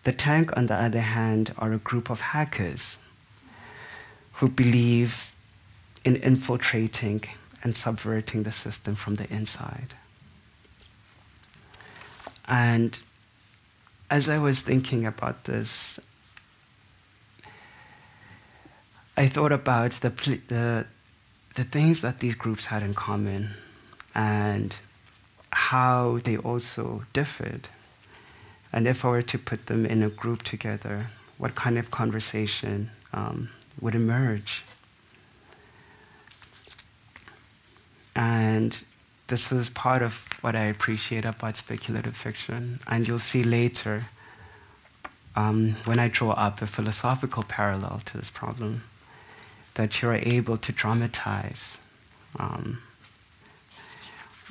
The 0.04 0.12
tank, 0.12 0.56
on 0.58 0.66
the 0.66 0.76
other 0.76 1.02
hand, 1.02 1.54
are 1.58 1.74
a 1.74 1.78
group 1.78 2.10
of 2.10 2.22
hackers 2.22 2.98
who 4.34 4.50
believe 4.50 5.34
in 6.04 6.16
infiltrating 6.16 7.24
and 7.64 7.76
subverting 7.76 8.44
the 8.44 8.52
system 8.52 8.96
from 8.96 9.16
the 9.16 9.32
inside. 9.32 9.94
And 12.48 13.00
as 14.10 14.28
I 14.28 14.40
was 14.40 14.62
thinking 14.62 15.06
about 15.06 15.44
this, 15.44 16.00
I 19.16 19.28
thought 19.28 19.52
about 19.52 19.92
the, 19.92 20.10
the, 20.48 20.86
the 21.56 21.64
things 21.64 22.02
that 22.02 22.20
these 22.20 22.34
groups 22.34 22.66
had 22.66 22.82
in 22.82 22.96
common 22.96 23.50
and 24.16 24.76
how 25.52 26.20
they 26.24 26.38
also 26.38 27.04
differed. 27.14 27.70
And 28.74 28.88
if 28.88 29.04
I 29.04 29.10
were 29.10 29.22
to 29.22 29.38
put 29.38 29.66
them 29.66 29.86
in 29.86 30.04
a 30.04 30.10
group 30.10 30.44
together, 30.44 31.08
what 31.38 31.56
kind 31.56 31.78
of 31.78 31.92
conversation 31.92 32.92
um, 33.14 33.50
would 33.80 33.96
emerge? 33.96 34.64
And 38.16 38.82
this 39.28 39.52
is 39.52 39.70
part 39.70 40.02
of 40.02 40.28
what 40.42 40.56
I 40.56 40.66
appreciate 40.66 41.26
about 41.26 41.58
speculative 41.58 42.16
fiction. 42.16 42.80
And 42.88 43.08
you'll 43.08 43.20
see 43.20 43.44
later 43.44 44.06
um, 45.36 45.76
when 45.86 46.00
I 46.00 46.08
draw 46.08 46.32
up 46.32 46.62
a 46.62 46.68
philosophical 46.68 47.44
parallel 47.44 48.02
to 48.06 48.18
this 48.18 48.30
problem 48.30 48.84
that 49.76 50.02
you're 50.02 50.16
able 50.16 50.58
to 50.58 50.72
dramatize 50.72 51.78
um, 52.38 52.80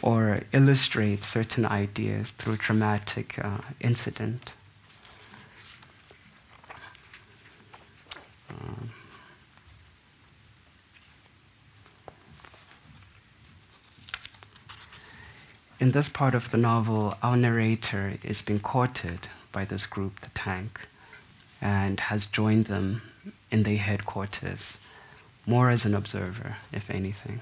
or 0.03 0.41
illustrate 0.53 1.23
certain 1.23 1.67
ideas 1.67 2.31
through 2.31 2.57
dramatic 2.57 3.39
uh, 3.39 3.59
incident. 3.81 4.53
Um, 8.49 8.91
in 15.79 15.93
this 15.93 16.09
part 16.09 16.35
of 16.35 16.51
the 16.51 16.59
novel, 16.59 17.15
our 17.23 17.37
narrator 17.37 18.19
is 18.23 18.43
being 18.43 18.61
courted 18.61 19.29
by 19.53 19.65
this 19.65 19.87
group, 19.87 20.21
the 20.21 20.31
Tank, 20.31 20.81
and 21.61 22.01
has 22.01 22.27
joined 22.27 22.67
them 22.67 23.03
in 23.51 23.65
their 23.65 23.77
headquarters, 23.77 24.79
more 25.47 25.71
as 25.71 25.85
an 25.85 25.95
observer, 25.95 26.57
if 26.73 26.91
anything. 26.91 27.41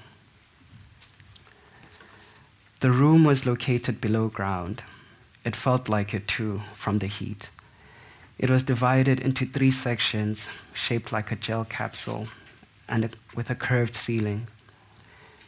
The 2.81 2.91
room 2.91 3.25
was 3.25 3.45
located 3.45 3.99
below 3.99 4.29
ground. 4.29 4.83
It 5.43 5.53
felt 5.53 5.89
like 5.89 6.13
it 6.13 6.29
too 6.29 6.61
from 6.73 6.99
the 6.99 7.07
heat. 7.07 7.49
It 8.37 8.49
was 8.49 8.63
divided 8.63 9.19
into 9.19 9.45
three 9.45 9.71
sections 9.71 10.47
shaped 10.73 11.11
like 11.11 11.29
a 11.29 11.35
gel 11.35 11.65
capsule 11.65 12.27
and 12.87 13.03
a, 13.03 13.09
with 13.35 13.49
a 13.49 13.55
curved 13.55 13.93
ceiling. 13.93 14.47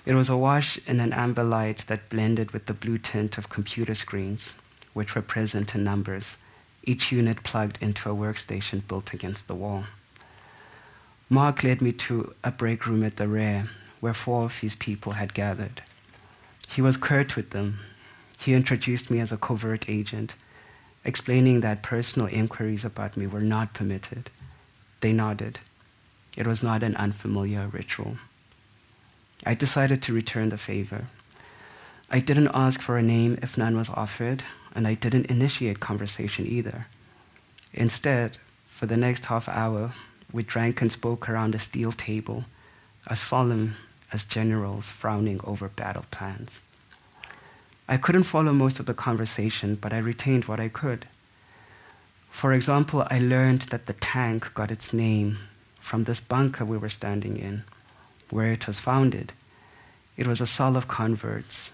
It 0.05 0.13
was 0.13 0.29
awash 0.29 0.77
in 0.85 0.99
an 0.99 1.13
amber 1.13 1.43
light 1.45 1.85
that 1.87 2.09
blended 2.09 2.51
with 2.51 2.65
the 2.65 2.73
blue 2.73 2.97
tint 2.97 3.37
of 3.37 3.47
computer 3.47 3.95
screens, 3.95 4.55
which 4.91 5.15
were 5.15 5.21
present 5.21 5.73
in 5.73 5.85
numbers, 5.85 6.37
each 6.83 7.13
unit 7.13 7.43
plugged 7.43 7.81
into 7.81 8.09
a 8.09 8.15
workstation 8.15 8.85
built 8.85 9.13
against 9.13 9.47
the 9.47 9.55
wall. 9.55 9.85
Mark 11.29 11.63
led 11.63 11.81
me 11.81 11.93
to 11.93 12.33
a 12.43 12.51
break 12.51 12.85
room 12.85 13.05
at 13.05 13.15
the 13.15 13.29
rear, 13.29 13.69
where 14.01 14.13
four 14.13 14.43
of 14.43 14.57
his 14.57 14.75
people 14.75 15.13
had 15.13 15.33
gathered. 15.33 15.81
He 16.71 16.81
was 16.81 16.95
curt 16.95 17.35
with 17.35 17.49
them. 17.49 17.79
He 18.39 18.53
introduced 18.53 19.11
me 19.11 19.19
as 19.19 19.31
a 19.31 19.37
covert 19.37 19.89
agent, 19.89 20.35
explaining 21.03 21.59
that 21.61 21.83
personal 21.83 22.27
inquiries 22.27 22.85
about 22.85 23.17
me 23.17 23.27
were 23.27 23.41
not 23.41 23.73
permitted. 23.73 24.29
They 25.01 25.11
nodded. 25.11 25.59
It 26.37 26.47
was 26.47 26.63
not 26.63 26.81
an 26.81 26.95
unfamiliar 26.95 27.67
ritual. 27.67 28.17
I 29.45 29.53
decided 29.53 30.01
to 30.03 30.13
return 30.13 30.47
the 30.47 30.57
favor. 30.57 31.07
I 32.09 32.19
didn't 32.19 32.51
ask 32.53 32.79
for 32.81 32.97
a 32.97 33.03
name 33.03 33.37
if 33.41 33.57
none 33.57 33.75
was 33.75 33.89
offered, 33.89 34.43
and 34.73 34.87
I 34.87 34.93
didn't 34.93 35.25
initiate 35.25 35.81
conversation 35.81 36.47
either. 36.47 36.87
Instead, 37.73 38.37
for 38.65 38.85
the 38.85 38.97
next 38.97 39.25
half 39.25 39.49
hour, 39.49 39.91
we 40.31 40.43
drank 40.43 40.81
and 40.81 40.91
spoke 40.91 41.27
around 41.27 41.53
a 41.53 41.59
steel 41.59 41.91
table, 41.91 42.45
a 43.07 43.15
solemn 43.17 43.75
as 44.11 44.25
generals 44.25 44.89
frowning 44.89 45.39
over 45.43 45.67
battle 45.67 46.05
plans. 46.11 46.61
I 47.87 47.97
couldn't 47.97 48.23
follow 48.23 48.53
most 48.53 48.79
of 48.79 48.85
the 48.85 48.93
conversation, 48.93 49.75
but 49.75 49.93
I 49.93 49.97
retained 49.97 50.45
what 50.45 50.59
I 50.59 50.69
could. 50.69 51.07
For 52.29 52.53
example, 52.53 53.05
I 53.09 53.19
learned 53.19 53.63
that 53.63 53.85
the 53.85 53.93
tank 53.93 54.53
got 54.53 54.71
its 54.71 54.93
name 54.93 55.37
from 55.79 56.05
this 56.05 56.19
bunker 56.19 56.63
we 56.63 56.77
were 56.77 56.89
standing 56.89 57.37
in, 57.37 57.63
where 58.29 58.51
it 58.51 58.67
was 58.67 58.79
founded. 58.79 59.33
It 60.15 60.27
was 60.27 60.39
a 60.39 60.47
cell 60.47 60.77
of 60.77 60.87
converts. 60.87 61.71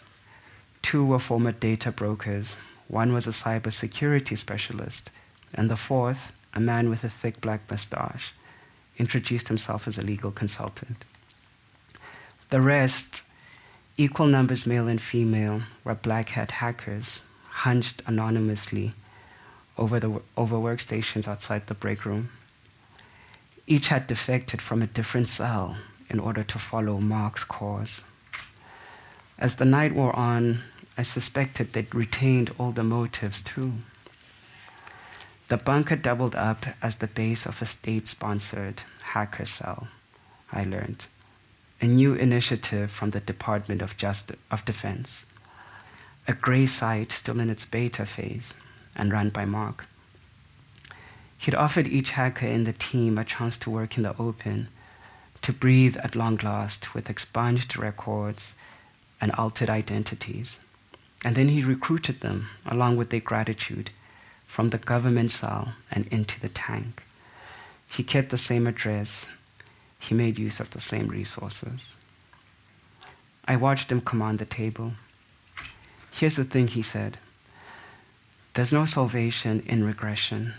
Two 0.81 1.05
were 1.05 1.19
former 1.19 1.51
data 1.51 1.91
brokers, 1.91 2.55
one 2.87 3.13
was 3.13 3.27
a 3.27 3.31
cybersecurity 3.31 4.37
specialist, 4.37 5.11
and 5.53 5.69
the 5.69 5.75
fourth, 5.75 6.33
a 6.53 6.59
man 6.59 6.89
with 6.89 7.03
a 7.03 7.09
thick 7.09 7.41
black 7.41 7.69
mustache, 7.69 8.33
introduced 8.97 9.49
himself 9.49 9.87
as 9.87 9.97
a 9.97 10.01
legal 10.01 10.31
consultant. 10.31 11.03
The 12.49 12.61
rest, 12.61 13.23
equal 13.97 14.27
numbers 14.27 14.65
male 14.65 14.87
and 14.87 15.01
female, 15.01 15.63
were 15.83 15.95
black 15.95 16.29
hat 16.29 16.51
hackers, 16.51 17.23
hunched 17.49 18.01
anonymously 18.05 18.93
over, 19.77 19.99
the, 19.99 20.21
over 20.37 20.55
workstations 20.55 21.27
outside 21.27 21.67
the 21.67 21.73
break 21.73 22.05
room. 22.05 22.29
Each 23.65 23.89
had 23.89 24.07
defected 24.07 24.61
from 24.61 24.81
a 24.81 24.87
different 24.87 25.27
cell 25.27 25.75
in 26.09 26.21
order 26.21 26.41
to 26.41 26.57
follow 26.57 27.01
Mark's 27.01 27.43
cause. 27.43 28.03
As 29.37 29.57
the 29.57 29.65
night 29.65 29.93
wore 29.93 30.15
on, 30.15 30.59
I 30.97 31.03
suspected 31.03 31.73
they'd 31.73 31.93
retained 31.93 32.55
all 32.57 32.71
the 32.71 32.81
motives 32.81 33.41
too. 33.41 33.73
The 35.49 35.57
bunker 35.57 35.97
doubled 35.97 36.35
up 36.35 36.65
as 36.81 36.95
the 36.97 37.07
base 37.07 37.45
of 37.45 37.61
a 37.61 37.65
state 37.65 38.07
sponsored 38.07 38.83
hacker 39.01 39.45
cell, 39.45 39.89
I 40.49 40.63
learned 40.63 41.07
a 41.79 41.85
new 41.85 42.13
initiative 42.13 42.89
from 42.89 43.11
the 43.11 43.19
Department 43.19 43.81
of, 43.81 43.97
Justice, 43.97 44.37
of 44.49 44.65
Defense, 44.65 45.25
a 46.27 46.33
gray 46.33 46.65
site 46.65 47.11
still 47.11 47.39
in 47.39 47.49
its 47.49 47.65
beta 47.65 48.05
phase 48.05 48.53
and 48.95 49.11
run 49.11 49.29
by 49.29 49.45
Mark. 49.45 49.85
He'd 51.37 51.55
offered 51.55 51.87
each 51.87 52.11
hacker 52.11 52.47
in 52.47 52.63
the 52.63 52.73
team 52.73 53.17
a 53.17 53.23
chance 53.23 53.57
to 53.59 53.69
work 53.69 53.95
in 53.95 54.03
the 54.03 54.17
open, 54.17 54.69
to 55.43 55.53
breathe 55.53 55.95
at 55.97 56.15
long 56.15 56.37
last 56.37 56.95
with 56.95 57.09
expunged 57.09 57.77
records 57.77 58.55
and 59.21 59.31
altered 59.33 59.69
identities. 59.69 60.57
And 61.23 61.35
then 61.35 61.49
he 61.49 61.63
recruited 61.63 62.21
them, 62.21 62.49
along 62.65 62.97
with 62.97 63.11
their 63.11 63.19
gratitude, 63.19 63.91
from 64.47 64.69
the 64.69 64.77
government 64.77 65.31
cell 65.31 65.73
and 65.91 66.07
into 66.07 66.39
the 66.39 66.49
tank. 66.49 67.03
He 67.87 68.03
kept 68.03 68.29
the 68.29 68.37
same 68.37 68.65
address 68.65 69.27
he 69.99 70.15
made 70.15 70.39
use 70.39 70.59
of 70.59 70.69
the 70.71 70.79
same 70.79 71.07
resources. 71.07 71.95
I 73.45 73.55
watched 73.55 73.91
him 73.91 74.01
command 74.01 74.39
the 74.39 74.45
table. 74.45 74.93
Here's 76.11 76.35
the 76.35 76.43
thing, 76.43 76.67
he 76.67 76.81
said 76.81 77.17
there's 78.53 78.73
no 78.73 78.85
salvation 78.85 79.61
in 79.67 79.83
regression. 79.83 80.55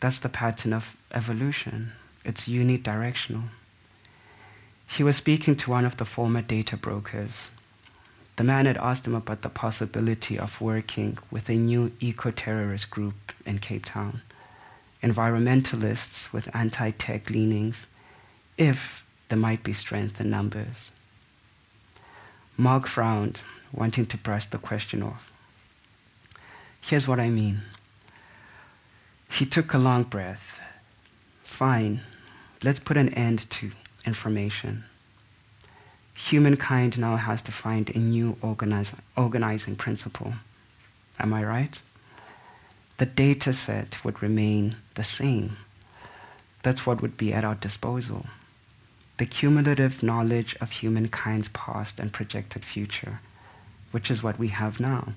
That's 0.00 0.18
the 0.18 0.28
pattern 0.28 0.74
of 0.74 0.96
evolution, 1.12 1.92
it's 2.24 2.48
unidirectional. 2.48 3.44
He 4.86 5.02
was 5.02 5.16
speaking 5.16 5.56
to 5.56 5.70
one 5.70 5.86
of 5.86 5.96
the 5.96 6.04
former 6.04 6.42
data 6.42 6.76
brokers. 6.76 7.50
The 8.36 8.44
man 8.44 8.66
had 8.66 8.76
asked 8.76 9.06
him 9.06 9.14
about 9.14 9.40
the 9.40 9.48
possibility 9.48 10.38
of 10.38 10.60
working 10.60 11.16
with 11.30 11.48
a 11.48 11.54
new 11.54 11.92
eco 12.00 12.30
terrorist 12.30 12.90
group 12.90 13.32
in 13.46 13.58
Cape 13.58 13.86
Town, 13.86 14.20
environmentalists 15.02 16.32
with 16.34 16.54
anti 16.54 16.90
tech 16.90 17.30
leanings, 17.30 17.86
if 18.62 19.04
there 19.28 19.38
might 19.38 19.64
be 19.64 19.72
strength 19.72 20.20
in 20.20 20.30
numbers. 20.30 20.92
Mark 22.56 22.86
frowned, 22.86 23.42
wanting 23.72 24.06
to 24.06 24.16
brush 24.16 24.46
the 24.46 24.58
question 24.58 25.02
off. 25.02 25.32
Here's 26.80 27.08
what 27.08 27.18
I 27.18 27.28
mean. 27.28 27.62
He 29.30 29.46
took 29.46 29.74
a 29.74 29.78
long 29.78 30.04
breath. 30.04 30.60
Fine, 31.42 32.02
let's 32.62 32.78
put 32.78 32.96
an 32.96 33.08
end 33.14 33.50
to 33.50 33.72
information. 34.06 34.84
Humankind 36.14 36.98
now 36.98 37.16
has 37.16 37.42
to 37.42 37.52
find 37.52 37.90
a 37.90 37.98
new 37.98 38.36
organize, 38.42 38.94
organizing 39.16 39.74
principle. 39.74 40.34
Am 41.18 41.34
I 41.34 41.42
right? 41.42 41.80
The 42.98 43.06
data 43.06 43.52
set 43.52 44.04
would 44.04 44.22
remain 44.22 44.76
the 44.94 45.02
same. 45.02 45.56
That's 46.62 46.86
what 46.86 47.02
would 47.02 47.16
be 47.16 47.32
at 47.32 47.44
our 47.44 47.56
disposal. 47.56 48.26
The 49.18 49.26
cumulative 49.26 50.02
knowledge 50.02 50.56
of 50.60 50.70
humankind's 50.72 51.48
past 51.48 52.00
and 52.00 52.12
projected 52.12 52.64
future, 52.64 53.20
which 53.90 54.10
is 54.10 54.22
what 54.22 54.38
we 54.38 54.48
have 54.48 54.80
now. 54.80 55.12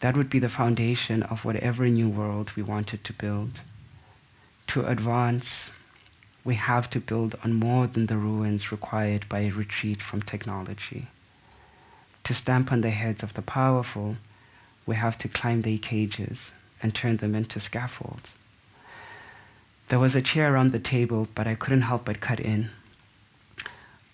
That 0.00 0.16
would 0.16 0.28
be 0.28 0.38
the 0.38 0.48
foundation 0.48 1.22
of 1.22 1.44
whatever 1.44 1.86
new 1.86 2.08
world 2.08 2.52
we 2.54 2.62
wanted 2.62 3.02
to 3.04 3.12
build. 3.12 3.60
To 4.68 4.86
advance, 4.86 5.72
we 6.44 6.54
have 6.56 6.88
to 6.90 7.00
build 7.00 7.34
on 7.42 7.54
more 7.54 7.86
than 7.86 8.06
the 8.06 8.16
ruins 8.16 8.70
required 8.70 9.28
by 9.28 9.40
a 9.40 9.50
retreat 9.50 10.02
from 10.02 10.22
technology. 10.22 11.06
To 12.24 12.34
stamp 12.34 12.70
on 12.72 12.82
the 12.82 12.90
heads 12.90 13.22
of 13.22 13.34
the 13.34 13.42
powerful, 13.42 14.16
we 14.84 14.96
have 14.96 15.16
to 15.18 15.28
climb 15.28 15.62
their 15.62 15.78
cages 15.78 16.52
and 16.82 16.94
turn 16.94 17.16
them 17.16 17.34
into 17.34 17.58
scaffolds. 17.58 18.36
There 19.88 19.98
was 19.98 20.16
a 20.16 20.22
chair 20.22 20.52
around 20.52 20.72
the 20.72 20.80
table, 20.80 21.28
but 21.34 21.46
I 21.46 21.54
couldn't 21.54 21.82
help 21.82 22.06
but 22.06 22.20
cut 22.20 22.40
in. 22.40 22.70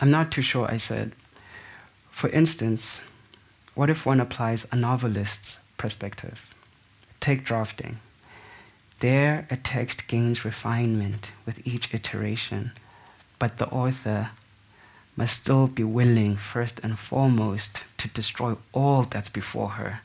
I'm 0.00 0.10
not 0.10 0.30
too 0.30 0.42
sure, 0.42 0.70
I 0.70 0.76
said. 0.76 1.12
For 2.10 2.28
instance, 2.28 3.00
what 3.74 3.88
if 3.88 4.04
one 4.04 4.20
applies 4.20 4.66
a 4.70 4.76
novelist's 4.76 5.58
perspective? 5.78 6.54
Take 7.20 7.44
drafting. 7.44 8.00
There, 9.00 9.46
a 9.50 9.56
text 9.56 10.08
gains 10.08 10.44
refinement 10.44 11.32
with 11.46 11.66
each 11.66 11.92
iteration, 11.94 12.72
but 13.38 13.56
the 13.56 13.68
author 13.68 14.30
must 15.16 15.36
still 15.36 15.66
be 15.66 15.84
willing, 15.84 16.36
first 16.36 16.80
and 16.82 16.98
foremost, 16.98 17.84
to 17.98 18.08
destroy 18.08 18.56
all 18.72 19.02
that's 19.02 19.28
before 19.28 19.70
her 19.70 20.00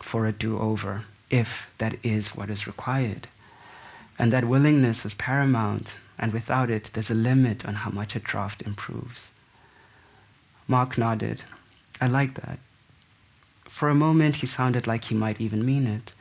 for 0.00 0.26
a 0.26 0.32
do 0.32 0.58
over, 0.58 1.04
if 1.30 1.70
that 1.78 1.96
is 2.02 2.36
what 2.36 2.50
is 2.50 2.66
required. 2.66 3.26
And 4.18 4.32
that 4.32 4.44
willingness 4.46 5.04
is 5.04 5.14
paramount, 5.14 5.96
and 6.18 6.32
without 6.32 6.70
it, 6.70 6.90
there's 6.92 7.10
a 7.10 7.14
limit 7.14 7.66
on 7.66 7.74
how 7.74 7.90
much 7.90 8.14
a 8.14 8.20
draft 8.20 8.62
improves. 8.62 9.32
Mark 10.68 10.96
nodded. 10.96 11.42
I 12.00 12.06
like 12.06 12.34
that. 12.34 12.58
For 13.64 13.88
a 13.88 13.94
moment, 13.94 14.36
he 14.36 14.46
sounded 14.46 14.86
like 14.86 15.04
he 15.04 15.14
might 15.14 15.40
even 15.40 15.66
mean 15.66 15.86
it. 15.86 16.12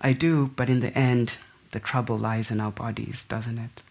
I 0.00 0.12
do, 0.12 0.50
but 0.54 0.68
in 0.68 0.80
the 0.80 0.96
end, 0.96 1.38
the 1.72 1.80
trouble 1.80 2.16
lies 2.16 2.50
in 2.50 2.60
our 2.60 2.70
bodies, 2.70 3.24
doesn't 3.24 3.58
it? 3.58 3.82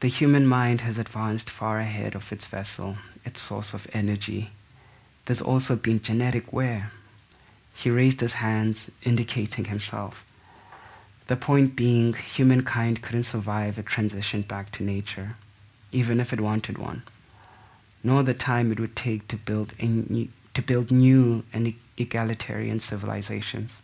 The 0.00 0.08
human 0.08 0.46
mind 0.46 0.82
has 0.82 0.98
advanced 0.98 1.50
far 1.50 1.78
ahead 1.80 2.14
of 2.14 2.32
its 2.32 2.46
vessel, 2.46 2.96
its 3.24 3.40
source 3.40 3.74
of 3.74 3.86
energy. 3.92 4.50
There's 5.24 5.40
also 5.40 5.76
been 5.76 6.02
genetic 6.02 6.52
wear. 6.52 6.92
He 7.74 7.90
raised 7.90 8.20
his 8.20 8.34
hands, 8.34 8.90
indicating 9.02 9.66
himself. 9.66 10.24
The 11.26 11.36
point 11.36 11.74
being, 11.74 12.12
humankind 12.12 13.00
couldn't 13.00 13.22
survive 13.22 13.78
a 13.78 13.82
transition 13.82 14.42
back 14.42 14.70
to 14.72 14.82
nature, 14.82 15.36
even 15.90 16.20
if 16.20 16.34
it 16.34 16.40
wanted 16.40 16.76
one, 16.76 17.02
nor 18.02 18.22
the 18.22 18.34
time 18.34 18.70
it 18.70 18.78
would 18.78 18.94
take 18.94 19.26
to 19.28 19.36
build, 19.36 19.72
new, 19.80 20.28
to 20.52 20.60
build 20.60 20.90
new 20.90 21.42
and 21.50 21.72
egalitarian 21.96 22.78
civilizations. 22.78 23.80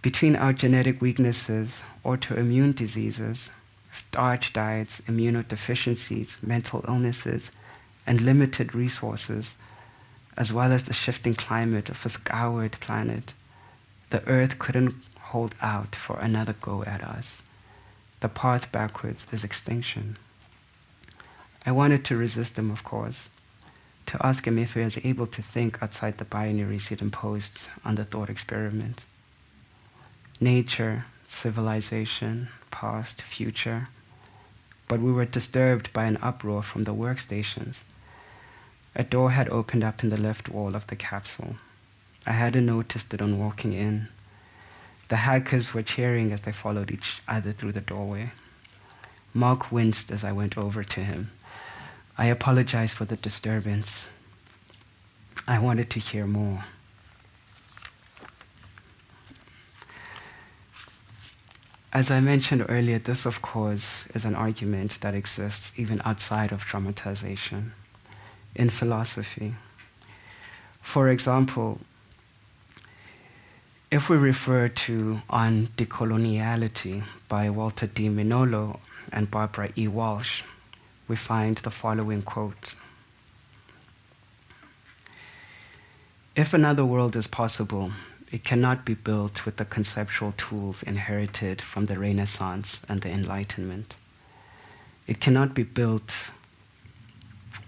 Between 0.00 0.34
our 0.34 0.54
genetic 0.54 1.02
weaknesses, 1.02 1.82
autoimmune 2.04 2.74
diseases, 2.74 3.50
starch 3.90 4.54
diets, 4.54 5.02
immunodeficiencies, 5.02 6.42
mental 6.42 6.84
illnesses, 6.88 7.50
and 8.06 8.22
limited 8.22 8.74
resources, 8.74 9.56
as 10.38 10.52
well 10.54 10.72
as 10.72 10.84
the 10.84 10.94
shifting 10.94 11.34
climate 11.34 11.90
of 11.90 12.06
a 12.06 12.08
scoured 12.08 12.72
planet, 12.80 13.34
the 14.10 14.24
Earth 14.26 14.58
couldn't 14.58 14.94
hold 15.32 15.54
out 15.60 15.94
for 15.94 16.18
another 16.18 16.54
go 16.60 16.82
at 16.84 17.02
us. 17.02 17.42
The 18.20 18.28
path 18.28 18.72
backwards 18.72 19.26
is 19.30 19.44
extinction. 19.44 20.16
I 21.66 21.72
wanted 21.72 22.04
to 22.06 22.16
resist 22.16 22.58
him, 22.58 22.70
of 22.70 22.82
course, 22.82 23.30
to 24.06 24.26
ask 24.26 24.46
him 24.46 24.58
if 24.58 24.74
he 24.74 24.80
was 24.80 24.98
able 25.04 25.26
to 25.26 25.42
think 25.42 25.82
outside 25.82 26.16
the 26.16 26.24
binaries 26.24 26.88
he'd 26.88 27.02
imposed 27.02 27.68
on 27.84 27.96
the 27.96 28.04
thought 28.04 28.30
experiment 28.30 29.04
nature, 30.40 31.04
civilization, 31.26 32.48
past, 32.70 33.20
future. 33.20 33.88
But 34.86 35.00
we 35.00 35.12
were 35.12 35.24
disturbed 35.24 35.92
by 35.92 36.04
an 36.04 36.16
uproar 36.22 36.62
from 36.62 36.84
the 36.84 36.94
workstations. 36.94 37.82
A 38.94 39.02
door 39.02 39.32
had 39.32 39.48
opened 39.48 39.82
up 39.82 40.04
in 40.04 40.10
the 40.10 40.16
left 40.16 40.48
wall 40.48 40.76
of 40.76 40.86
the 40.86 40.96
capsule. 40.96 41.56
I 42.24 42.32
hadn't 42.32 42.66
noticed 42.66 43.12
it 43.12 43.20
on 43.20 43.38
walking 43.38 43.72
in. 43.72 44.08
The 45.08 45.16
hackers 45.16 45.72
were 45.72 45.82
cheering 45.82 46.32
as 46.32 46.42
they 46.42 46.52
followed 46.52 46.90
each 46.90 47.22
other 47.26 47.52
through 47.52 47.72
the 47.72 47.80
doorway. 47.80 48.32
Mark 49.32 49.72
winced 49.72 50.10
as 50.10 50.22
I 50.22 50.32
went 50.32 50.58
over 50.58 50.84
to 50.84 51.00
him. 51.00 51.30
I 52.16 52.26
apologized 52.26 52.96
for 52.96 53.04
the 53.04 53.16
disturbance. 53.16 54.08
I 55.46 55.58
wanted 55.58 55.88
to 55.90 56.00
hear 56.00 56.26
more. 56.26 56.64
As 61.90 62.10
I 62.10 62.20
mentioned 62.20 62.66
earlier, 62.68 62.98
this, 62.98 63.24
of 63.24 63.40
course, 63.40 64.06
is 64.14 64.26
an 64.26 64.34
argument 64.34 65.00
that 65.00 65.14
exists 65.14 65.72
even 65.78 66.02
outside 66.04 66.52
of 66.52 66.66
traumatization 66.66 67.70
in 68.54 68.68
philosophy. 68.68 69.54
For 70.82 71.08
example, 71.08 71.80
if 73.90 74.10
we 74.10 74.16
refer 74.18 74.68
to 74.68 75.22
On 75.30 75.68
Decoloniality 75.78 77.02
by 77.26 77.48
Walter 77.48 77.86
D. 77.86 78.08
Mignolo 78.08 78.80
and 79.10 79.30
Barbara 79.30 79.70
E. 79.78 79.88
Walsh, 79.88 80.42
we 81.06 81.16
find 81.16 81.56
the 81.58 81.70
following 81.70 82.20
quote 82.20 82.74
If 86.36 86.52
another 86.52 86.84
world 86.84 87.16
is 87.16 87.26
possible, 87.26 87.92
it 88.30 88.44
cannot 88.44 88.84
be 88.84 88.92
built 88.92 89.46
with 89.46 89.56
the 89.56 89.64
conceptual 89.64 90.34
tools 90.36 90.82
inherited 90.82 91.62
from 91.62 91.86
the 91.86 91.98
Renaissance 91.98 92.82
and 92.90 93.00
the 93.00 93.08
Enlightenment. 93.08 93.96
It 95.06 95.18
cannot 95.18 95.54
be 95.54 95.62
built 95.62 96.30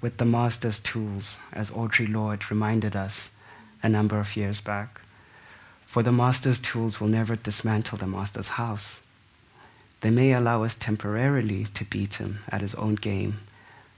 with 0.03 0.19
the 0.19 0.27
master's 0.27 0.81
tools, 0.81 1.39
as 1.51 1.71
Audre 1.71 2.13
Lorde 2.13 2.51
reminded 2.51 2.95
us 2.95 3.31
a 3.83 3.89
number 3.89 4.21
of 4.21 4.37
years 4.37 4.61
back. 4.61 5.01
For 5.91 6.05
the 6.05 6.13
master's 6.13 6.61
tools 6.61 7.01
will 7.01 7.09
never 7.09 7.35
dismantle 7.35 7.99
the 7.99 8.07
master's 8.07 8.51
house. 8.51 9.01
They 10.03 10.11
may 10.11 10.33
allow 10.33 10.63
us 10.63 10.77
temporarily 10.77 11.65
to 11.75 11.85
beat 11.85 12.15
him 12.15 12.45
at 12.49 12.61
his 12.61 12.77
own 12.77 12.95
game, 12.95 13.41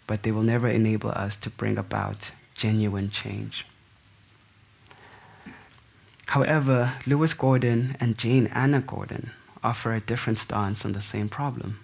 but 0.07 0.23
they 0.23 0.33
will 0.33 0.43
never 0.43 0.69
enable 0.69 1.11
us 1.11 1.37
to 1.37 1.51
bring 1.51 1.77
about 1.77 2.31
genuine 2.55 3.11
change. 3.11 3.67
However, 6.29 6.95
Lewis 7.05 7.35
Gordon 7.35 7.95
and 8.01 8.17
Jane 8.17 8.47
Anna 8.55 8.81
Gordon 8.81 9.33
offer 9.63 9.93
a 9.93 10.01
different 10.01 10.39
stance 10.39 10.87
on 10.87 10.93
the 10.93 11.03
same 11.03 11.29
problem. 11.29 11.79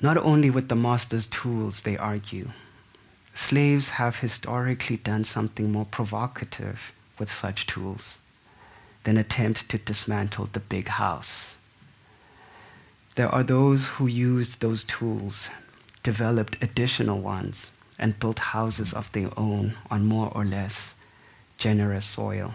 Not 0.00 0.16
only 0.16 0.48
with 0.48 0.70
the 0.70 0.76
master's 0.76 1.26
tools, 1.26 1.82
they 1.82 1.98
argue, 1.98 2.48
slaves 3.38 3.90
have 3.90 4.18
historically 4.18 4.96
done 4.96 5.22
something 5.22 5.70
more 5.70 5.84
provocative 5.84 6.92
with 7.20 7.30
such 7.30 7.66
tools 7.66 8.18
than 9.04 9.16
attempt 9.16 9.68
to 9.68 9.78
dismantle 9.78 10.48
the 10.52 10.60
big 10.60 10.88
house. 10.88 11.56
There 13.14 13.28
are 13.28 13.44
those 13.44 13.88
who 13.94 14.08
used 14.08 14.60
those 14.60 14.84
tools, 14.84 15.50
developed 16.02 16.60
additional 16.60 17.20
ones, 17.20 17.70
and 17.96 18.18
built 18.18 18.40
houses 18.40 18.92
of 18.92 19.10
their 19.12 19.30
own 19.38 19.74
on 19.88 20.04
more 20.04 20.32
or 20.34 20.44
less 20.44 20.94
generous 21.58 22.06
soil. 22.06 22.54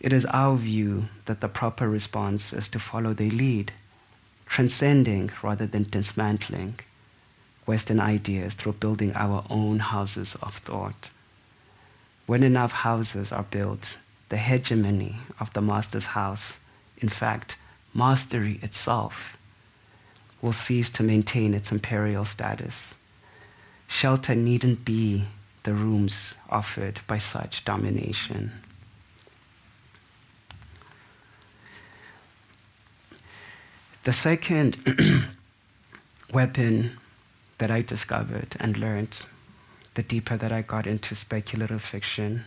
It 0.00 0.14
is 0.14 0.24
our 0.26 0.56
view 0.56 1.04
that 1.26 1.42
the 1.42 1.48
proper 1.48 1.88
response 1.88 2.54
is 2.54 2.70
to 2.70 2.78
follow 2.78 3.12
their 3.12 3.30
lead, 3.30 3.72
transcending 4.46 5.30
rather 5.42 5.66
than 5.66 5.84
dismantling 5.84 6.80
Western 7.66 8.00
ideas 8.00 8.54
through 8.54 8.72
building 8.72 9.12
our 9.14 9.44
own 9.48 9.78
houses 9.78 10.36
of 10.42 10.54
thought. 10.56 11.10
When 12.26 12.42
enough 12.42 12.72
houses 12.72 13.32
are 13.32 13.44
built, 13.44 13.98
the 14.28 14.36
hegemony 14.36 15.16
of 15.38 15.52
the 15.52 15.60
master's 15.60 16.06
house, 16.06 16.58
in 16.98 17.08
fact, 17.08 17.56
mastery 17.92 18.58
itself, 18.62 19.38
will 20.40 20.52
cease 20.52 20.90
to 20.90 21.02
maintain 21.02 21.54
its 21.54 21.72
imperial 21.72 22.24
status. 22.24 22.98
Shelter 23.86 24.34
needn't 24.34 24.84
be 24.84 25.24
the 25.62 25.72
rooms 25.72 26.34
offered 26.50 27.00
by 27.06 27.18
such 27.18 27.64
domination. 27.64 28.52
The 34.04 34.12
second 34.12 34.76
weapon 36.32 36.98
that 37.58 37.70
I 37.70 37.82
discovered 37.82 38.56
and 38.58 38.76
learned 38.76 39.24
the 39.94 40.02
deeper 40.02 40.36
that 40.36 40.52
I 40.52 40.62
got 40.62 40.86
into 40.86 41.14
speculative 41.14 41.82
fiction, 41.82 42.44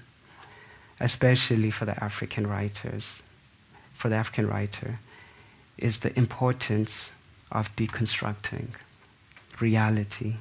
especially 0.99 1.71
for 1.71 1.85
the 1.85 2.01
African 2.03 2.45
writers, 2.47 3.21
for 3.93 4.09
the 4.09 4.15
African 4.15 4.47
writer, 4.47 4.99
is 5.77 5.99
the 5.99 6.17
importance 6.17 7.11
of 7.51 7.73
deconstructing 7.75 8.67
reality. 9.59 10.35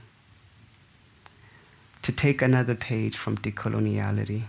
To 2.03 2.13
take 2.13 2.43
another 2.43 2.75
page 2.75 3.17
from 3.17 3.37
decoloniality, 3.39 4.43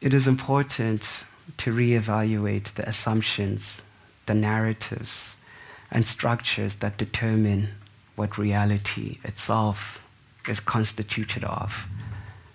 it 0.00 0.12
is 0.12 0.26
important 0.26 1.24
to 1.56 1.74
reevaluate 1.74 2.74
the 2.74 2.88
assumptions 2.88 3.82
the 4.26 4.34
narratives 4.34 5.36
and 5.94 6.06
structures 6.06 6.76
that 6.76 6.98
determine 6.98 7.68
what 8.16 8.36
reality 8.36 9.18
itself 9.24 10.04
is 10.48 10.60
constituted 10.60 11.44
of 11.44 11.86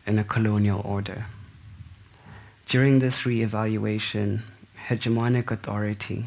in 0.05 0.19
a 0.19 0.23
colonial 0.23 0.81
order. 0.85 1.25
During 2.67 2.99
this 2.99 3.25
re-evaluation, 3.25 4.43
hegemonic 4.87 5.49
authority, 5.51 6.25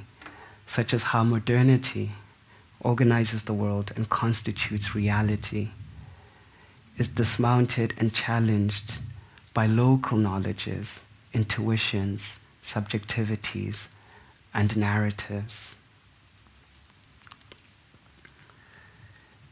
such 0.67 0.95
as 0.95 1.03
how 1.05 1.23
modernity 1.23 2.13
organizes 2.81 3.45
the 3.45 3.53
world 3.53 3.93
and 3.95 4.09
constitutes 4.09 4.95
reality, 4.95 5.69
is 6.99 7.09
dismounted 7.09 7.95
and 7.99 8.13
challenged 8.13 9.01
by 9.55 9.67
local 9.67 10.17
knowledges, 10.17 11.05
intuitions, 11.33 12.41
subjectivities, 12.63 13.89
and 14.55 14.77
narratives. 14.77 15.77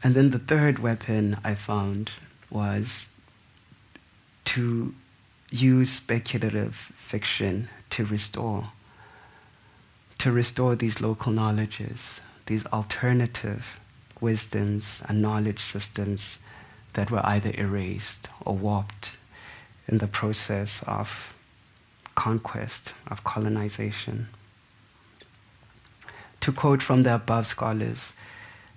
And 0.03 0.15
then 0.15 0.31
the 0.31 0.39
third 0.39 0.79
weapon 0.79 1.37
I 1.43 1.55
found 1.55 2.11
was 2.49 3.09
to 4.45 4.93
use 5.51 5.91
speculative 5.91 6.75
fiction 6.75 7.69
to 7.91 8.05
restore, 8.05 8.69
to 10.17 10.31
restore 10.31 10.75
these 10.75 11.01
local 11.01 11.31
knowledges, 11.31 12.21
these 12.47 12.65
alternative 12.67 13.79
wisdoms 14.19 15.03
and 15.07 15.21
knowledge 15.21 15.59
systems 15.59 16.39
that 16.93 17.11
were 17.11 17.25
either 17.25 17.51
erased 17.57 18.27
or 18.45 18.55
warped 18.55 19.11
in 19.87 19.97
the 19.99 20.07
process 20.07 20.83
of 20.87 21.33
conquest, 22.15 22.93
of 23.07 23.23
colonization. 23.23 24.27
To 26.41 26.51
quote 26.51 26.81
from 26.81 27.03
the 27.03 27.15
above 27.15 27.47
scholars, 27.47 28.13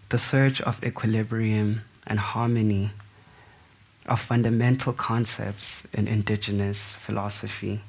the 0.08 0.18
search 0.18 0.60
of 0.60 0.82
equilibrium 0.84 1.82
and 2.06 2.18
harmony 2.18 2.90
are 4.06 4.16
fundamental 4.16 4.92
concepts 4.92 5.86
in 5.92 6.06
indigenous 6.06 6.92
philosophy 6.94 7.80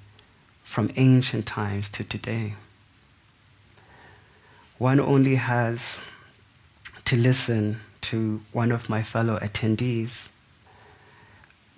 from 0.64 0.90
ancient 0.96 1.46
times 1.46 1.90
to 1.90 2.04
today. 2.04 2.54
One 4.78 5.00
only 5.00 5.36
has 5.36 6.00
to 7.06 7.16
listen 7.16 7.82
to 8.02 8.42
one 8.52 8.72
of 8.72 8.90
my 8.90 9.02
fellow 9.04 9.38
attendees, 9.40 10.28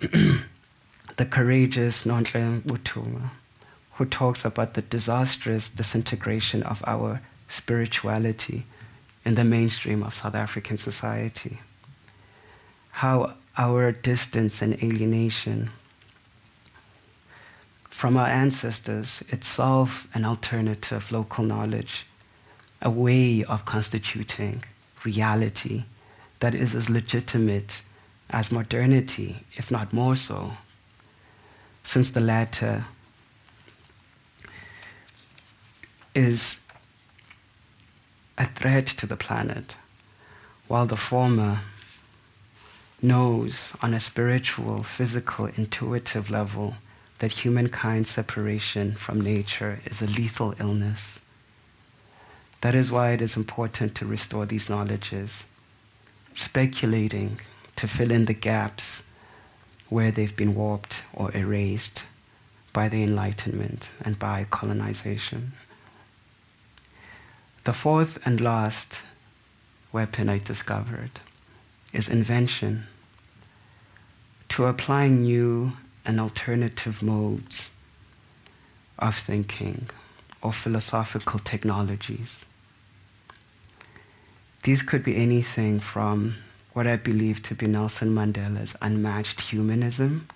the 0.00 1.26
courageous 1.26 2.04
Nonhle 2.04 2.62
Mbuthuma, 2.62 3.30
who 3.94 4.04
talks 4.04 4.44
about 4.44 4.74
the 4.74 4.82
disastrous 4.82 5.68
disintegration 5.68 6.62
of 6.62 6.82
our 6.86 7.20
spirituality 7.48 8.64
in 9.28 9.34
the 9.34 9.44
mainstream 9.44 10.02
of 10.02 10.14
South 10.14 10.34
African 10.34 10.78
society. 10.78 11.58
How 12.92 13.34
our 13.58 13.92
distance 13.92 14.62
and 14.62 14.82
alienation 14.82 15.68
from 17.90 18.16
our 18.16 18.26
ancestors 18.26 19.22
itself 19.28 20.08
an 20.14 20.24
alternative 20.24 21.12
local 21.12 21.44
knowledge, 21.44 22.06
a 22.80 22.88
way 22.88 23.44
of 23.44 23.66
constituting 23.66 24.64
reality 25.04 25.84
that 26.40 26.54
is 26.54 26.74
as 26.74 26.88
legitimate 26.88 27.82
as 28.30 28.50
modernity, 28.50 29.44
if 29.56 29.70
not 29.70 29.92
more 29.92 30.16
so, 30.16 30.52
since 31.82 32.12
the 32.12 32.22
latter 32.22 32.86
is 36.14 36.60
a 38.38 38.46
threat 38.46 38.86
to 38.86 39.06
the 39.06 39.16
planet, 39.16 39.76
while 40.68 40.86
the 40.86 40.96
former 40.96 41.60
knows 43.02 43.72
on 43.82 43.92
a 43.92 44.00
spiritual, 44.00 44.84
physical, 44.84 45.46
intuitive 45.56 46.30
level 46.30 46.74
that 47.18 47.32
humankind's 47.32 48.08
separation 48.08 48.92
from 48.92 49.20
nature 49.20 49.80
is 49.84 50.00
a 50.00 50.06
lethal 50.06 50.54
illness. 50.60 51.20
That 52.60 52.76
is 52.76 52.92
why 52.92 53.10
it 53.10 53.20
is 53.20 53.36
important 53.36 53.96
to 53.96 54.06
restore 54.06 54.46
these 54.46 54.70
knowledges, 54.70 55.44
speculating 56.32 57.40
to 57.74 57.88
fill 57.88 58.12
in 58.12 58.26
the 58.26 58.34
gaps 58.34 59.02
where 59.88 60.12
they've 60.12 60.36
been 60.36 60.54
warped 60.54 61.02
or 61.12 61.36
erased 61.36 62.04
by 62.72 62.88
the 62.88 63.02
Enlightenment 63.02 63.90
and 64.04 64.16
by 64.18 64.46
colonization. 64.48 65.52
The 67.68 67.74
fourth 67.74 68.18
and 68.24 68.40
last 68.40 69.02
weapon 69.92 70.30
I 70.30 70.38
discovered 70.38 71.20
is 71.92 72.08
invention. 72.08 72.84
To 74.48 74.64
apply 74.64 75.08
new 75.08 75.74
and 76.02 76.18
alternative 76.18 77.02
modes 77.02 77.70
of 78.98 79.16
thinking 79.16 79.90
or 80.40 80.54
philosophical 80.54 81.40
technologies. 81.40 82.46
These 84.62 84.80
could 84.80 85.04
be 85.04 85.16
anything 85.16 85.78
from 85.78 86.36
what 86.72 86.86
I 86.86 86.96
believe 86.96 87.42
to 87.42 87.54
be 87.54 87.66
Nelson 87.66 88.14
Mandela's 88.14 88.76
unmatched 88.80 89.42
humanism 89.42 90.26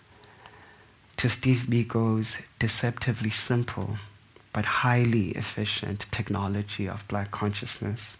to 1.17 1.31
Steve 1.31 1.65
Biko's 1.71 2.43
deceptively 2.59 3.31
simple 3.31 3.97
but 4.53 4.65
highly 4.65 5.31
efficient 5.31 6.07
technology 6.11 6.89
of 6.89 7.07
black 7.09 7.31
consciousness. 7.31 8.17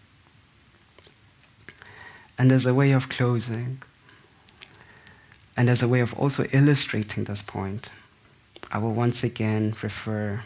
And 2.37 2.51
as 2.51 2.65
a 2.65 2.73
way 2.73 2.91
of 2.91 3.09
closing, 3.09 3.81
and 5.55 5.69
as 5.69 5.83
a 5.83 5.87
way 5.87 5.99
of 5.99 6.13
also 6.15 6.45
illustrating 6.51 7.25
this 7.25 7.43
point, 7.43 7.91
I 8.71 8.79
will 8.79 8.93
once 8.93 9.23
again 9.23 9.75
refer 9.83 10.43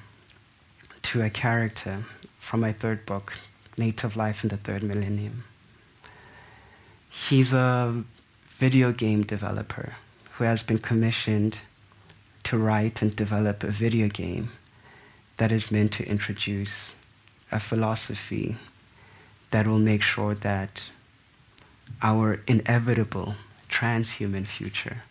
to 1.03 1.21
a 1.21 1.29
character 1.29 2.03
from 2.39 2.59
my 2.59 2.73
third 2.73 3.05
book, 3.05 3.33
Native 3.77 4.17
Life 4.17 4.43
in 4.43 4.49
the 4.49 4.57
Third 4.57 4.83
Millennium. 4.83 5.45
He's 7.09 7.53
a 7.53 8.03
video 8.47 8.91
game 8.91 9.23
developer 9.23 9.93
who 10.33 10.43
has 10.43 10.61
been 10.63 10.79
commissioned 10.79 11.59
to 12.43 12.57
write 12.57 13.01
and 13.01 13.15
develop 13.15 13.63
a 13.63 13.71
video 13.71 14.09
game 14.09 14.51
that 15.37 15.51
is 15.51 15.71
meant 15.71 15.91
to 15.93 16.07
introduce 16.07 16.95
a 17.51 17.59
philosophy 17.59 18.57
that 19.51 19.65
will 19.65 19.79
make 19.79 20.01
sure 20.01 20.35
that 20.35 20.89
our 22.01 22.41
inevitable 22.47 23.35
transhuman 23.69 24.45
future, 24.45 25.03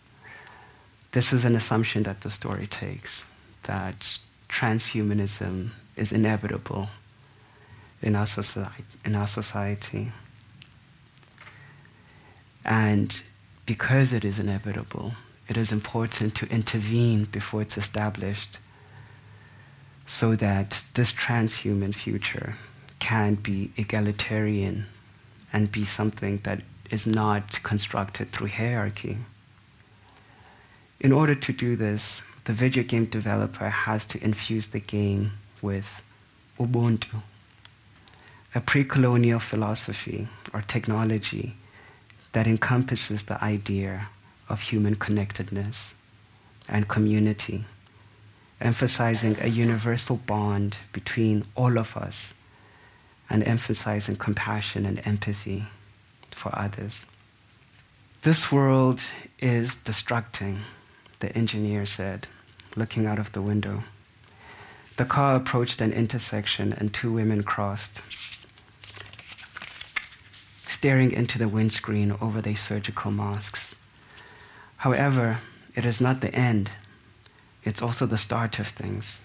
this 1.11 1.33
is 1.33 1.45
an 1.45 1.55
assumption 1.55 2.03
that 2.03 2.21
the 2.21 2.29
story 2.29 2.67
takes, 2.67 3.23
that 3.63 4.19
transhumanism 4.49 5.69
is 5.95 6.11
inevitable 6.11 6.89
in 8.01 8.15
our, 8.15 8.27
society, 8.27 8.83
in 9.03 9.15
our 9.15 9.27
society. 9.27 10.11
And 12.63 13.19
because 13.65 14.13
it 14.13 14.23
is 14.23 14.37
inevitable, 14.37 15.13
it 15.47 15.57
is 15.57 15.71
important 15.71 16.35
to 16.35 16.47
intervene 16.49 17.25
before 17.25 17.61
it's 17.61 17.77
established 17.77 18.59
so 20.07 20.35
that 20.35 20.83
this 20.93 21.11
transhuman 21.11 21.93
future 21.93 22.55
can 22.99 23.35
be 23.35 23.71
egalitarian 23.77 24.85
and 25.53 25.71
be 25.71 25.83
something 25.83 26.37
that 26.43 26.61
is 26.89 27.05
not 27.05 27.61
constructed 27.61 28.31
through 28.31 28.47
hierarchy. 28.47 29.17
In 30.99 31.11
order 31.11 31.35
to 31.35 31.53
do 31.53 31.75
this, 31.75 32.23
the 32.45 32.53
video 32.53 32.83
game 32.83 33.05
developer 33.05 33.69
has 33.69 34.05
to 34.07 34.23
infuse 34.23 34.67
the 34.67 34.79
game 34.79 35.33
with 35.61 36.01
Ubuntu, 36.57 37.21
a 38.55 38.61
pre 38.61 38.85
colonial 38.85 39.39
philosophy 39.39 40.27
or 40.53 40.61
technology 40.61 41.55
that 42.31 42.47
encompasses 42.47 43.23
the 43.23 43.43
idea 43.43 44.07
of 44.47 44.61
human 44.61 44.95
connectedness 44.95 45.93
and 46.69 46.87
community, 46.87 47.65
emphasizing 48.59 49.37
a 49.39 49.47
universal 49.47 50.17
bond 50.17 50.77
between 50.91 51.45
all 51.55 51.77
of 51.77 51.95
us 51.95 52.33
and 53.29 53.43
emphasizing 53.43 54.15
compassion 54.15 54.85
and 54.85 55.01
empathy 55.05 55.65
for 56.31 56.57
others. 56.57 57.05
This 58.23 58.51
world 58.51 59.01
is 59.39 59.75
destructing, 59.75 60.59
the 61.19 61.35
engineer 61.37 61.85
said, 61.85 62.27
looking 62.75 63.05
out 63.05 63.19
of 63.19 63.31
the 63.33 63.41
window. 63.41 63.83
The 64.97 65.05
car 65.05 65.35
approached 65.35 65.81
an 65.81 65.93
intersection 65.93 66.73
and 66.73 66.93
two 66.93 67.13
women 67.13 67.43
crossed, 67.43 68.01
staring 70.67 71.11
into 71.11 71.37
the 71.37 71.47
windscreen 71.47 72.15
over 72.19 72.41
their 72.41 72.55
surgical 72.55 73.11
masks. 73.11 73.75
However, 74.77 75.39
it 75.75 75.85
is 75.85 76.01
not 76.01 76.21
the 76.21 76.33
end, 76.33 76.71
it's 77.67 77.81
also 77.81 78.05
the 78.05 78.17
start 78.17 78.59
of 78.59 78.67
things. 78.67 79.19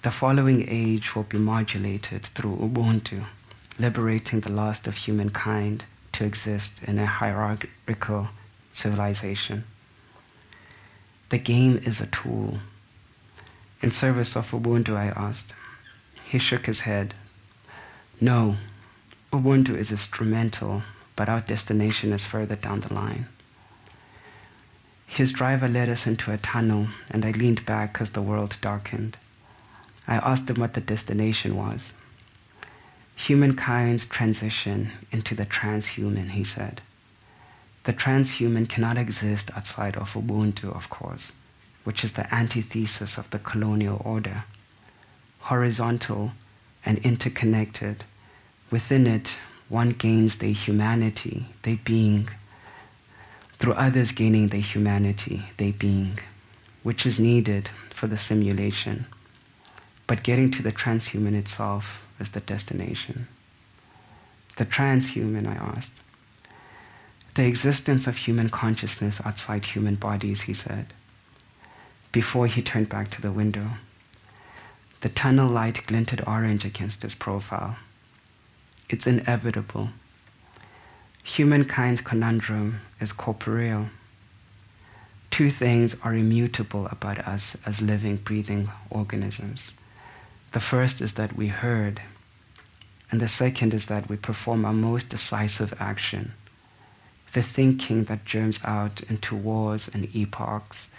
The 0.00 0.10
following 0.10 0.66
age 0.66 1.14
will 1.14 1.24
be 1.24 1.36
modulated 1.36 2.24
through 2.24 2.56
Ubuntu, 2.56 3.26
liberating 3.78 4.40
the 4.40 4.50
last 4.50 4.86
of 4.86 4.96
humankind 4.96 5.84
to 6.12 6.24
exist 6.24 6.82
in 6.84 6.98
a 6.98 7.04
hierarchical 7.04 8.28
civilization. 8.72 9.64
The 11.28 11.36
game 11.36 11.82
is 11.84 12.00
a 12.00 12.06
tool. 12.06 12.60
In 13.82 13.90
service 13.90 14.36
of 14.36 14.50
Ubuntu, 14.52 14.96
I 14.96 15.08
asked. 15.08 15.52
He 16.24 16.38
shook 16.38 16.64
his 16.64 16.80
head. 16.80 17.12
No, 18.22 18.56
Ubuntu 19.30 19.76
is 19.76 19.90
instrumental, 19.90 20.82
but 21.14 21.28
our 21.28 21.42
destination 21.42 22.10
is 22.14 22.24
further 22.24 22.56
down 22.56 22.80
the 22.80 22.94
line. 22.94 23.26
His 25.14 25.30
driver 25.30 25.68
led 25.68 25.88
us 25.88 26.08
into 26.08 26.32
a 26.32 26.38
tunnel, 26.38 26.88
and 27.08 27.24
I 27.24 27.30
leaned 27.30 27.64
back 27.64 28.00
as 28.00 28.10
the 28.10 28.20
world 28.20 28.56
darkened. 28.60 29.16
I 30.08 30.16
asked 30.16 30.50
him 30.50 30.56
what 30.56 30.74
the 30.74 30.80
destination 30.80 31.54
was. 31.54 31.92
Humankind's 33.14 34.06
transition 34.06 34.90
into 35.12 35.36
the 35.36 35.46
transhuman, 35.46 36.30
he 36.30 36.42
said. 36.42 36.82
The 37.84 37.92
transhuman 37.92 38.68
cannot 38.68 38.96
exist 38.96 39.52
outside 39.56 39.96
of 39.96 40.14
Ubuntu, 40.14 40.74
of 40.74 40.90
course, 40.90 41.32
which 41.84 42.02
is 42.02 42.12
the 42.12 42.34
antithesis 42.34 43.16
of 43.16 43.30
the 43.30 43.38
colonial 43.38 44.02
order. 44.04 44.42
Horizontal 45.42 46.32
and 46.84 46.98
interconnected, 46.98 48.02
within 48.68 49.06
it, 49.06 49.36
one 49.68 49.90
gains 49.90 50.38
their 50.38 50.50
humanity, 50.50 51.46
their 51.62 51.78
being, 51.84 52.30
through 53.64 53.72
others 53.72 54.12
gaining 54.12 54.48
their 54.48 54.60
humanity, 54.60 55.42
their 55.56 55.72
being, 55.72 56.18
which 56.82 57.06
is 57.06 57.18
needed 57.18 57.70
for 57.88 58.06
the 58.06 58.18
simulation. 58.18 59.06
But 60.06 60.22
getting 60.22 60.50
to 60.50 60.62
the 60.62 60.70
transhuman 60.70 61.34
itself 61.34 62.06
is 62.20 62.32
the 62.32 62.40
destination. 62.40 63.26
The 64.56 64.66
transhuman, 64.66 65.46
I 65.46 65.54
asked. 65.54 66.02
The 67.36 67.46
existence 67.46 68.06
of 68.06 68.18
human 68.18 68.50
consciousness 68.50 69.18
outside 69.24 69.64
human 69.64 69.94
bodies, 69.94 70.42
he 70.42 70.52
said, 70.52 70.92
before 72.12 72.46
he 72.46 72.60
turned 72.60 72.90
back 72.90 73.10
to 73.12 73.22
the 73.22 73.32
window. 73.32 73.78
The 75.00 75.08
tunnel 75.08 75.48
light 75.48 75.86
glinted 75.86 76.22
orange 76.26 76.66
against 76.66 77.00
his 77.00 77.14
profile. 77.14 77.78
It's 78.90 79.06
inevitable. 79.06 79.88
Humankind's 81.24 82.00
conundrum 82.00 82.80
is 83.00 83.12
corporeal. 83.12 83.86
Two 85.30 85.50
things 85.50 85.96
are 86.02 86.14
immutable 86.14 86.86
about 86.86 87.18
us 87.18 87.56
as 87.66 87.82
living, 87.82 88.16
breathing 88.16 88.70
organisms 88.90 89.72
the 90.54 90.60
first 90.60 91.00
is 91.00 91.14
that 91.14 91.34
we 91.34 91.48
herd, 91.48 92.00
and 93.10 93.20
the 93.20 93.26
second 93.26 93.74
is 93.74 93.86
that 93.86 94.08
we 94.08 94.16
perform 94.16 94.64
our 94.64 94.72
most 94.72 95.08
decisive 95.08 95.74
action, 95.80 96.32
the 97.32 97.42
thinking 97.42 98.04
that 98.04 98.24
germs 98.24 98.60
out 98.64 99.00
into 99.08 99.34
wars 99.34 99.90
and 99.92 100.08
epochs 100.14 100.90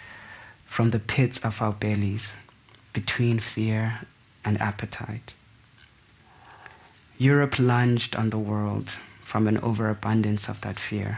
from 0.66 0.90
the 0.90 0.98
pits 0.98 1.38
of 1.38 1.62
our 1.62 1.72
bellies 1.72 2.34
between 2.92 3.38
fear 3.38 4.00
and 4.44 4.60
appetite. 4.60 5.34
Europe 7.16 7.58
lunged 7.58 8.14
on 8.14 8.28
the 8.28 8.38
world 8.38 8.92
from 9.30 9.48
an 9.48 9.58
overabundance 9.58 10.48
of 10.48 10.60
that 10.60 10.78
fear, 10.78 11.12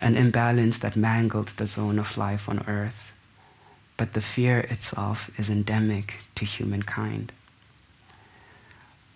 an 0.00 0.16
imbalance 0.16 0.78
that 0.80 0.96
mangled 0.96 1.48
the 1.48 1.66
zone 1.66 1.98
of 1.98 2.16
life 2.16 2.48
on 2.48 2.64
earth 2.66 3.12
but 3.96 4.12
the 4.12 4.20
fear 4.20 4.60
itself 4.60 5.30
is 5.38 5.48
endemic 5.48 6.16
to 6.34 6.44
humankind. 6.44 7.32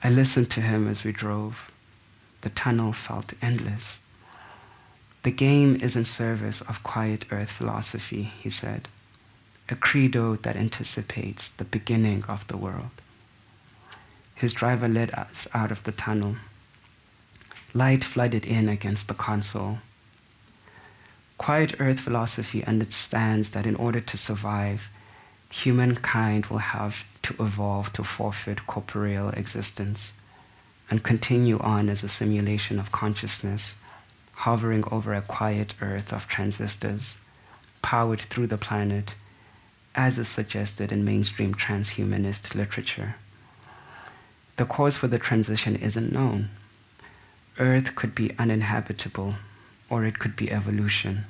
I 0.03 0.09
listened 0.11 0.51
to 0.53 0.61
him 0.61 0.89
as 0.89 1.05
we 1.05 1.13
drove. 1.13 1.71
The 2.41 2.51
tunnel 2.51 2.93
felt 2.93 3.35
endless. 3.43 4.01
The 5.23 5.31
game 5.31 5.79
is 5.83 5.97
in 5.97 6.07
service 6.07 6.63
of 6.63 6.83
quiet 6.83 7.27
earth 7.31 7.51
philosophy, 7.51 8.23
he 8.23 8.49
said, 8.49 8.89
a 9.69 9.77
credo 9.77 10.37
that 10.37 10.57
anticipates 10.57 11.51
the 11.51 11.65
beginning 11.65 12.25
of 12.25 12.47
the 12.47 12.57
world. 12.57 12.91
His 14.35 14.55
driver 14.55 14.89
led 14.89 15.11
us 15.11 15.47
out 15.53 15.71
of 15.71 15.83
the 15.83 15.93
tunnel. 15.93 16.37
Light 17.73 18.03
flooded 18.03 18.45
in 18.45 18.69
against 18.69 19.07
the 19.07 19.15
console. 19.15 19.79
Quiet 21.39 21.81
Earth 21.81 22.01
philosophy 22.01 22.65
understands 22.65 23.51
that 23.51 23.65
in 23.65 23.77
order 23.77 24.01
to 24.01 24.17
survive, 24.17 24.91
humankind 25.51 26.47
will 26.47 26.59
have 26.59 27.05
to 27.23 27.35
evolve 27.41 27.93
to 27.93 28.03
forfeit 28.03 28.67
corporeal 28.67 29.31
existence 29.31 30.13
and 30.91 31.05
continue 31.05 31.59
on 31.61 31.89
as 31.89 32.03
a 32.03 32.09
simulation 32.09 32.81
of 32.81 32.91
consciousness, 32.91 33.77
hovering 34.33 34.83
over 34.91 35.15
a 35.15 35.23
quiet 35.23 35.75
Earth 35.81 36.13
of 36.13 36.27
transistors, 36.27 37.17
powered 37.83 38.21
through 38.21 38.49
the 38.49 38.59
planet, 38.59 39.15
as 39.95 40.19
is 40.19 40.29
suggested 40.29 40.91
in 40.91 41.05
mainstream 41.05 41.55
transhumanist 41.55 42.57
literature. 42.57 43.15
The 44.57 44.65
cause 44.65 44.97
for 44.97 45.07
the 45.07 45.19
transition 45.19 45.77
isn't 45.77 46.13
known. 46.13 46.51
Earth 47.59 47.95
could 47.95 48.15
be 48.15 48.33
uninhabitable 48.39 49.35
or 49.89 50.05
it 50.05 50.19
could 50.19 50.37
be 50.37 50.51
evolution. 50.51 51.25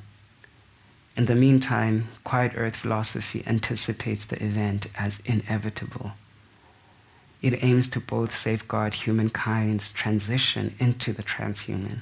In 1.16 1.26
the 1.26 1.34
meantime, 1.34 2.08
Quiet 2.24 2.52
Earth 2.56 2.76
philosophy 2.76 3.42
anticipates 3.46 4.26
the 4.26 4.42
event 4.42 4.86
as 4.96 5.20
inevitable. 5.24 6.12
It 7.42 7.62
aims 7.62 7.88
to 7.88 8.00
both 8.00 8.34
safeguard 8.34 8.94
humankind's 8.94 9.90
transition 9.90 10.74
into 10.78 11.12
the 11.12 11.22
transhuman 11.22 12.00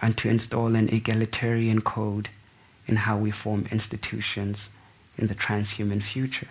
and 0.00 0.16
to 0.18 0.28
install 0.28 0.74
an 0.74 0.88
egalitarian 0.88 1.80
code 1.80 2.28
in 2.86 2.96
how 2.96 3.16
we 3.16 3.30
form 3.30 3.66
institutions 3.70 4.70
in 5.16 5.26
the 5.26 5.34
transhuman 5.34 6.02
future. 6.02 6.48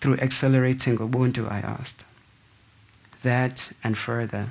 Through 0.00 0.18
accelerating 0.18 0.98
Ubuntu, 0.98 1.50
I 1.50 1.58
asked. 1.60 2.04
That 3.26 3.72
and 3.82 3.98
further, 3.98 4.50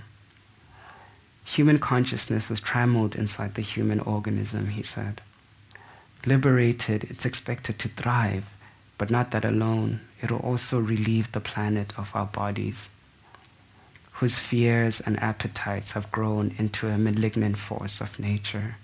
Human 1.45 1.79
consciousness 1.79 2.51
is 2.51 2.59
trammeled 2.59 3.15
inside 3.15 3.53
the 3.53 3.61
human 3.61 4.01
organism, 4.01 4.67
he 4.71 4.83
said. 4.83 5.21
Liberated, 6.25 7.05
it's 7.05 7.25
expected 7.25 7.79
to 7.79 7.87
thrive, 7.87 8.49
but 8.97 9.09
not 9.09 9.31
that 9.31 9.45
alone. 9.45 10.01
It 10.21 10.29
will 10.29 10.39
also 10.39 10.79
relieve 10.81 11.31
the 11.31 11.39
planet 11.39 11.93
of 11.97 12.13
our 12.13 12.25
bodies, 12.25 12.89
whose 14.19 14.39
fears 14.39 14.99
and 14.99 15.17
appetites 15.23 15.91
have 15.91 16.11
grown 16.11 16.53
into 16.57 16.89
a 16.89 16.97
malignant 16.97 17.57
force 17.57 18.01
of 18.01 18.19
nature. 18.19 18.75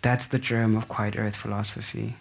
That's 0.00 0.26
the 0.26 0.38
germ 0.38 0.76
of 0.76 0.86
Quiet 0.86 1.16
Earth 1.18 1.34
philosophy. 1.34 2.14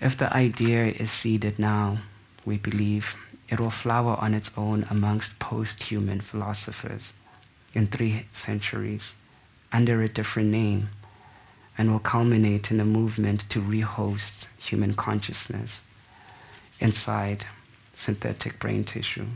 If 0.00 0.16
the 0.16 0.32
idea 0.32 0.86
is 0.86 1.10
seeded 1.10 1.58
now, 1.58 1.98
we 2.44 2.58
believe 2.58 3.16
it 3.48 3.60
will 3.60 3.70
flower 3.70 4.16
on 4.20 4.34
its 4.34 4.50
own 4.56 4.86
amongst 4.90 5.38
post 5.38 5.84
human 5.84 6.20
philosophers 6.20 7.12
in 7.74 7.86
three 7.86 8.26
centuries 8.32 9.14
under 9.72 10.02
a 10.02 10.08
different 10.08 10.50
name 10.50 10.88
and 11.78 11.90
will 11.90 11.98
culminate 11.98 12.70
in 12.70 12.80
a 12.80 12.84
movement 12.84 13.40
to 13.50 13.60
rehost 13.60 14.46
human 14.58 14.94
consciousness 14.94 15.82
inside 16.80 17.44
synthetic 17.94 18.58
brain 18.58 18.84
tissue, 18.84 19.26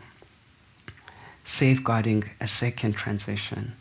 safeguarding 1.45 2.25
a 2.41 2.47
second 2.47 2.95
transition, 2.95 3.75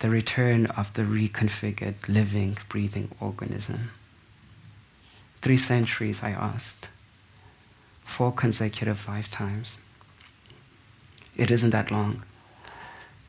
the 0.00 0.10
return 0.10 0.66
of 0.66 0.92
the 0.94 1.02
reconfigured 1.02 2.08
living, 2.08 2.56
breathing 2.68 3.08
organism. 3.20 3.90
Three 5.40 5.56
centuries, 5.56 6.22
I 6.22 6.30
asked, 6.30 6.88
four 8.04 8.32
consecutive 8.32 9.06
lifetimes. 9.08 9.78
It 11.36 11.50
isn't 11.50 11.70
that 11.70 11.90
long. 11.90 12.22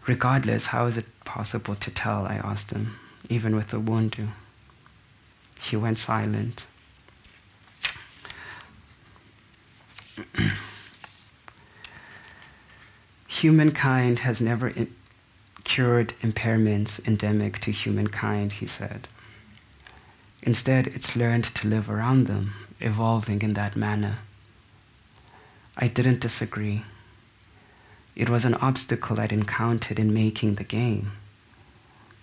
Regardless, 0.06 0.68
how 0.68 0.86
is 0.86 0.98
it 0.98 1.06
possible 1.24 1.76
to 1.76 1.90
tell? 1.92 2.26
I 2.26 2.36
asked 2.36 2.72
him, 2.72 2.98
even 3.30 3.56
with 3.56 3.70
the 3.70 3.80
wound. 3.80 4.18
He 5.62 5.78
went 5.78 5.98
silent. 5.98 6.66
Humankind 13.28 14.20
has 14.20 14.42
never 14.42 14.68
in- 14.68 14.94
cured 15.64 16.14
impairments 16.22 17.00
endemic 17.08 17.60
to 17.60 17.72
humankind, 17.72 18.54
he 18.54 18.68
said. 18.68 19.08
Instead, 20.42 20.88
it's 20.88 21.16
learned 21.16 21.46
to 21.46 21.68
live 21.68 21.90
around 21.90 22.28
them, 22.28 22.54
evolving 22.82 23.42
in 23.42 23.54
that 23.54 23.76
manner. 23.78 24.18
I 25.76 25.88
didn't 25.88 26.20
disagree. 26.20 26.84
It 28.16 28.30
was 28.30 28.46
an 28.46 28.54
obstacle 28.56 29.20
I'd 29.20 29.32
encountered 29.32 29.98
in 29.98 30.14
making 30.14 30.56
the 30.56 30.64
game. 30.64 31.14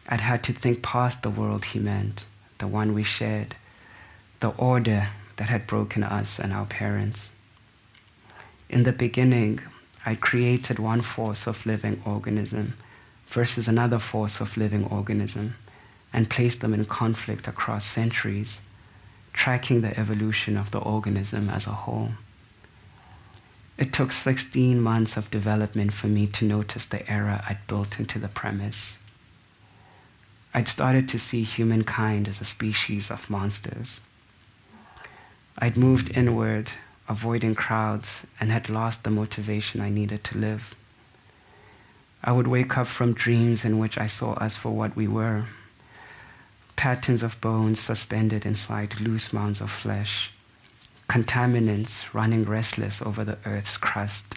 I'd 0.08 0.20
had 0.20 0.44
to 0.44 0.52
think 0.52 0.82
past 0.82 1.22
the 1.22 1.30
world 1.30 1.64
he 1.64 1.80
meant, 1.80 2.24
the 2.58 2.68
one 2.68 2.94
we 2.94 3.02
shared, 3.02 3.56
the 4.38 4.50
order 4.50 5.08
that 5.36 5.48
had 5.48 5.66
broken 5.66 6.04
us 6.04 6.38
and 6.38 6.52
our 6.52 6.66
parents. 6.66 7.32
In 8.68 8.84
the 8.84 8.92
beginning, 8.92 9.60
I 10.06 10.14
created 10.14 10.78
one 10.78 11.00
force 11.00 11.48
of 11.48 11.66
living 11.66 12.00
organism 12.06 12.74
versus 13.26 13.66
another 13.66 13.98
force 13.98 14.40
of 14.40 14.56
living 14.56 14.84
organism 14.86 15.56
and 16.12 16.30
placed 16.30 16.60
them 16.60 16.72
in 16.72 16.84
conflict 16.84 17.48
across 17.48 17.84
centuries, 17.84 18.60
tracking 19.32 19.80
the 19.80 19.98
evolution 19.98 20.56
of 20.56 20.70
the 20.70 20.78
organism 20.78 21.50
as 21.50 21.66
a 21.66 21.70
whole. 21.70 22.10
It 23.80 23.92
took 23.92 24.12
16 24.12 24.80
months 24.80 25.16
of 25.16 25.30
development 25.30 25.92
for 25.92 26.06
me 26.06 26.28
to 26.28 26.44
notice 26.44 26.86
the 26.86 27.10
error 27.10 27.42
I'd 27.48 27.66
built 27.66 27.98
into 27.98 28.20
the 28.20 28.28
premise. 28.28 28.98
I'd 30.54 30.68
started 30.68 31.08
to 31.08 31.18
see 31.18 31.42
humankind 31.42 32.28
as 32.28 32.40
a 32.40 32.44
species 32.44 33.10
of 33.10 33.28
monsters. 33.28 34.00
I'd 35.58 35.76
moved 35.76 36.16
inward 36.16 36.70
avoiding 37.10 37.56
crowds, 37.56 38.22
and 38.38 38.52
had 38.52 38.70
lost 38.70 39.02
the 39.02 39.10
motivation 39.10 39.80
I 39.80 39.90
needed 39.90 40.22
to 40.24 40.38
live. 40.38 40.76
I 42.22 42.30
would 42.30 42.46
wake 42.46 42.78
up 42.78 42.86
from 42.86 43.14
dreams 43.14 43.64
in 43.64 43.80
which 43.80 43.98
I 43.98 44.06
saw 44.06 44.34
us 44.34 44.56
for 44.56 44.70
what 44.70 44.96
we 44.96 45.08
were 45.08 45.44
patterns 46.76 47.22
of 47.22 47.38
bones 47.42 47.78
suspended 47.78 48.46
inside 48.46 49.00
loose 49.00 49.34
mounds 49.34 49.60
of 49.60 49.70
flesh, 49.70 50.30
contaminants 51.10 52.14
running 52.14 52.44
restless 52.44 53.02
over 53.02 53.24
the 53.24 53.36
earth's 53.44 53.76
crust, 53.76 54.36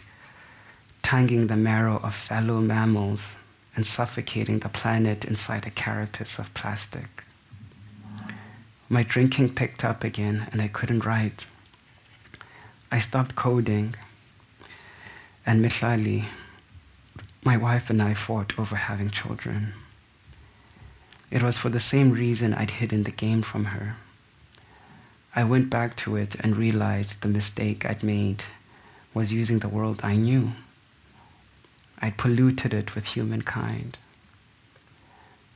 tanging 1.02 1.46
the 1.46 1.56
marrow 1.56 2.00
of 2.02 2.12
fellow 2.12 2.60
mammals 2.60 3.36
and 3.76 3.86
suffocating 3.86 4.58
the 4.58 4.68
planet 4.68 5.24
inside 5.24 5.64
a 5.64 5.70
carapace 5.70 6.36
of 6.36 6.52
plastic. 6.52 7.22
My 8.88 9.04
drinking 9.04 9.54
picked 9.54 9.84
up 9.84 10.02
again, 10.02 10.48
and 10.50 10.60
I 10.60 10.66
couldn't 10.66 11.04
write. 11.06 11.46
I 12.90 12.98
stopped 12.98 13.36
coding, 13.36 13.94
and 15.46 15.64
Mitlali, 15.64 16.24
my 17.44 17.56
wife 17.56 17.88
and 17.88 18.02
I 18.02 18.14
fought 18.14 18.58
over 18.58 18.74
having 18.74 19.10
children. 19.10 19.74
It 21.30 21.42
was 21.44 21.56
for 21.56 21.68
the 21.68 21.78
same 21.78 22.10
reason 22.10 22.52
I'd 22.52 22.78
hidden 22.82 23.04
the 23.04 23.12
game 23.12 23.42
from 23.42 23.66
her. 23.66 23.94
I 25.36 25.42
went 25.42 25.68
back 25.68 25.96
to 25.96 26.16
it 26.16 26.36
and 26.36 26.56
realized 26.56 27.20
the 27.20 27.28
mistake 27.28 27.84
I'd 27.84 28.04
made 28.04 28.44
was 29.12 29.32
using 29.32 29.58
the 29.58 29.68
world 29.68 30.00
I 30.02 30.14
knew. 30.16 30.52
I'd 32.00 32.16
polluted 32.16 32.72
it 32.72 32.94
with 32.94 33.06
humankind. 33.06 33.98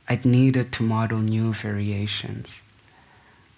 I'd 0.07 0.25
needed 0.25 0.71
to 0.73 0.83
model 0.83 1.19
new 1.19 1.53
variations. 1.53 2.61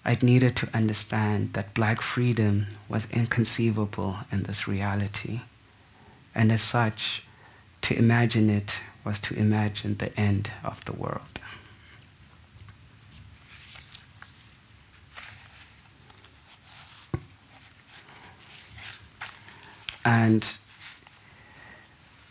I'd 0.04 0.22
needed 0.22 0.54
to 0.56 0.68
understand 0.74 1.54
that 1.54 1.74
black 1.74 2.02
freedom 2.02 2.66
was 2.88 3.08
inconceivable 3.10 4.18
in 4.30 4.42
this 4.44 4.68
reality. 4.68 5.40
And 6.34 6.52
as 6.52 6.60
such, 6.60 7.24
to 7.82 7.96
imagine 7.96 8.50
it 8.50 8.80
was 9.04 9.18
to 9.20 9.34
imagine 9.36 9.96
the 9.96 10.18
end 10.18 10.50
of 10.62 10.84
the 10.84 10.92
world. 10.92 11.31
And 20.04 20.46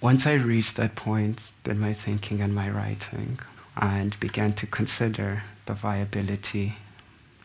once 0.01 0.25
I 0.25 0.33
reached 0.33 0.75
that 0.77 0.95
point 0.95 1.51
in 1.65 1.79
my 1.79 1.93
thinking 1.93 2.41
and 2.41 2.53
my 2.53 2.69
writing, 2.69 3.39
and 3.77 4.19
began 4.19 4.53
to 4.53 4.67
consider 4.67 5.43
the 5.65 5.73
viability 5.73 6.75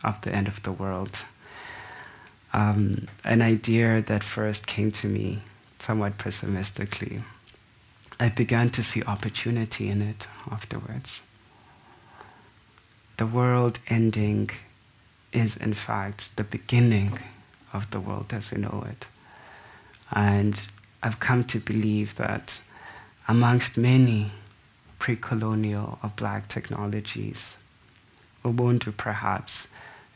of 0.03 0.19
the 0.21 0.33
end 0.33 0.47
of 0.47 0.61
the 0.63 0.71
world. 0.71 1.25
Um, 2.53 3.07
an 3.23 3.41
idea 3.41 4.01
that 4.01 4.23
first 4.23 4.67
came 4.67 4.91
to 4.93 5.07
me 5.07 5.39
somewhat 5.79 6.17
pessimistically. 6.17 7.21
I 8.19 8.29
began 8.29 8.69
to 8.71 8.83
see 8.83 9.03
opportunity 9.03 9.89
in 9.89 10.01
it 10.01 10.27
afterwards. 10.49 11.21
The 13.17 13.27
world 13.27 13.79
ending 13.87 14.49
is, 15.31 15.55
in 15.57 15.73
fact, 15.73 16.35
the 16.35 16.43
beginning 16.43 17.19
of 17.73 17.89
the 17.91 17.99
world 17.99 18.33
as 18.33 18.51
we 18.51 18.59
know 18.59 18.85
it. 18.89 19.07
And 20.11 20.59
I've 21.03 21.19
come 21.19 21.43
to 21.45 21.59
believe 21.59 22.15
that 22.15 22.59
amongst 23.27 23.77
many 23.77 24.31
pre 24.99 25.15
colonial 25.15 25.99
or 26.01 26.11
black 26.15 26.47
technologies, 26.47 27.57
Ubuntu 28.43 28.95
perhaps 28.95 29.67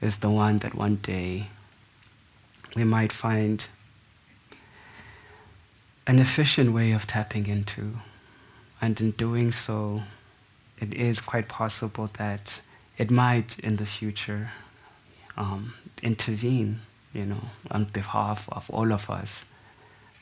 is 0.02 0.18
the 0.18 0.30
one 0.30 0.60
that 0.60 0.74
one 0.76 0.96
day 0.98 1.48
we 2.76 2.84
might 2.84 3.12
find 3.12 3.68
an 6.08 6.20
efficient 6.20 6.74
way 6.74 6.92
of 6.92 7.06
tapping 7.06 7.48
into. 7.48 7.98
And 8.82 9.00
in 9.00 9.12
doing 9.12 9.52
so, 9.52 10.04
it 10.80 10.94
is 10.94 11.22
quite 11.22 11.48
possible 11.48 12.10
that 12.18 12.62
it 12.98 13.12
might 13.12 13.60
in 13.60 13.76
the 13.76 13.86
future 13.86 14.52
um, 15.38 15.76
intervene, 16.02 16.82
you 17.14 17.26
know, 17.26 17.44
on 17.70 17.86
behalf 17.86 18.50
of 18.52 18.70
all 18.72 18.92
of 18.92 19.10
us 19.10 19.46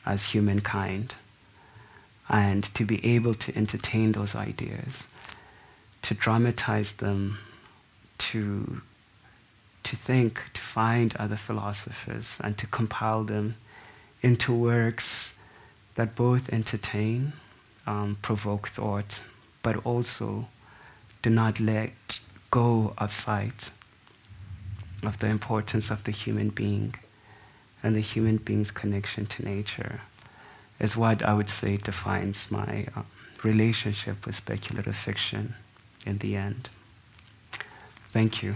as 0.10 0.32
humankind. 0.32 1.16
And 2.28 2.64
to 2.76 2.84
be 2.86 3.04
able 3.16 3.36
to 3.36 3.56
entertain 3.56 4.12
those 4.12 4.36
ideas, 4.36 5.08
to 6.04 6.14
dramatize 6.14 6.94
them, 6.94 7.40
to 8.30 8.82
to 9.82 9.96
think, 9.96 10.34
to 10.54 10.62
find 10.62 11.16
other 11.16 11.38
philosophers, 11.38 12.38
and 12.44 12.58
to 12.58 12.68
compile 12.68 13.24
them 13.24 13.56
into 14.22 14.54
works 14.54 15.34
that 15.96 16.16
both 16.16 16.52
entertain, 16.60 17.34
um, 17.88 18.18
provoke 18.22 18.68
thought, 18.68 19.22
but 19.64 19.76
also 19.86 20.48
do 21.22 21.30
not 21.30 21.60
let 21.60 22.20
go 22.52 22.94
of 22.98 23.12
sight 23.12 23.72
of 25.02 25.18
the 25.20 25.28
importance 25.28 25.90
of 25.90 26.04
the 26.04 26.12
human 26.12 26.50
being 26.50 26.94
and 27.84 27.96
the 27.96 28.02
human 28.02 28.38
being's 28.38 28.72
connection 28.72 29.26
to 29.26 29.44
nature 29.44 30.02
is 30.80 30.96
what 30.98 31.24
I 31.24 31.34
would 31.34 31.50
say 31.50 31.78
defines 31.78 32.50
my 32.50 32.88
uh, 32.96 33.04
relationship 33.44 34.26
with 34.26 34.36
speculative 34.36 34.96
fiction 34.96 35.56
in 36.06 36.18
the 36.20 36.36
end. 36.36 36.70
Thank 38.08 38.42
you. 38.44 38.56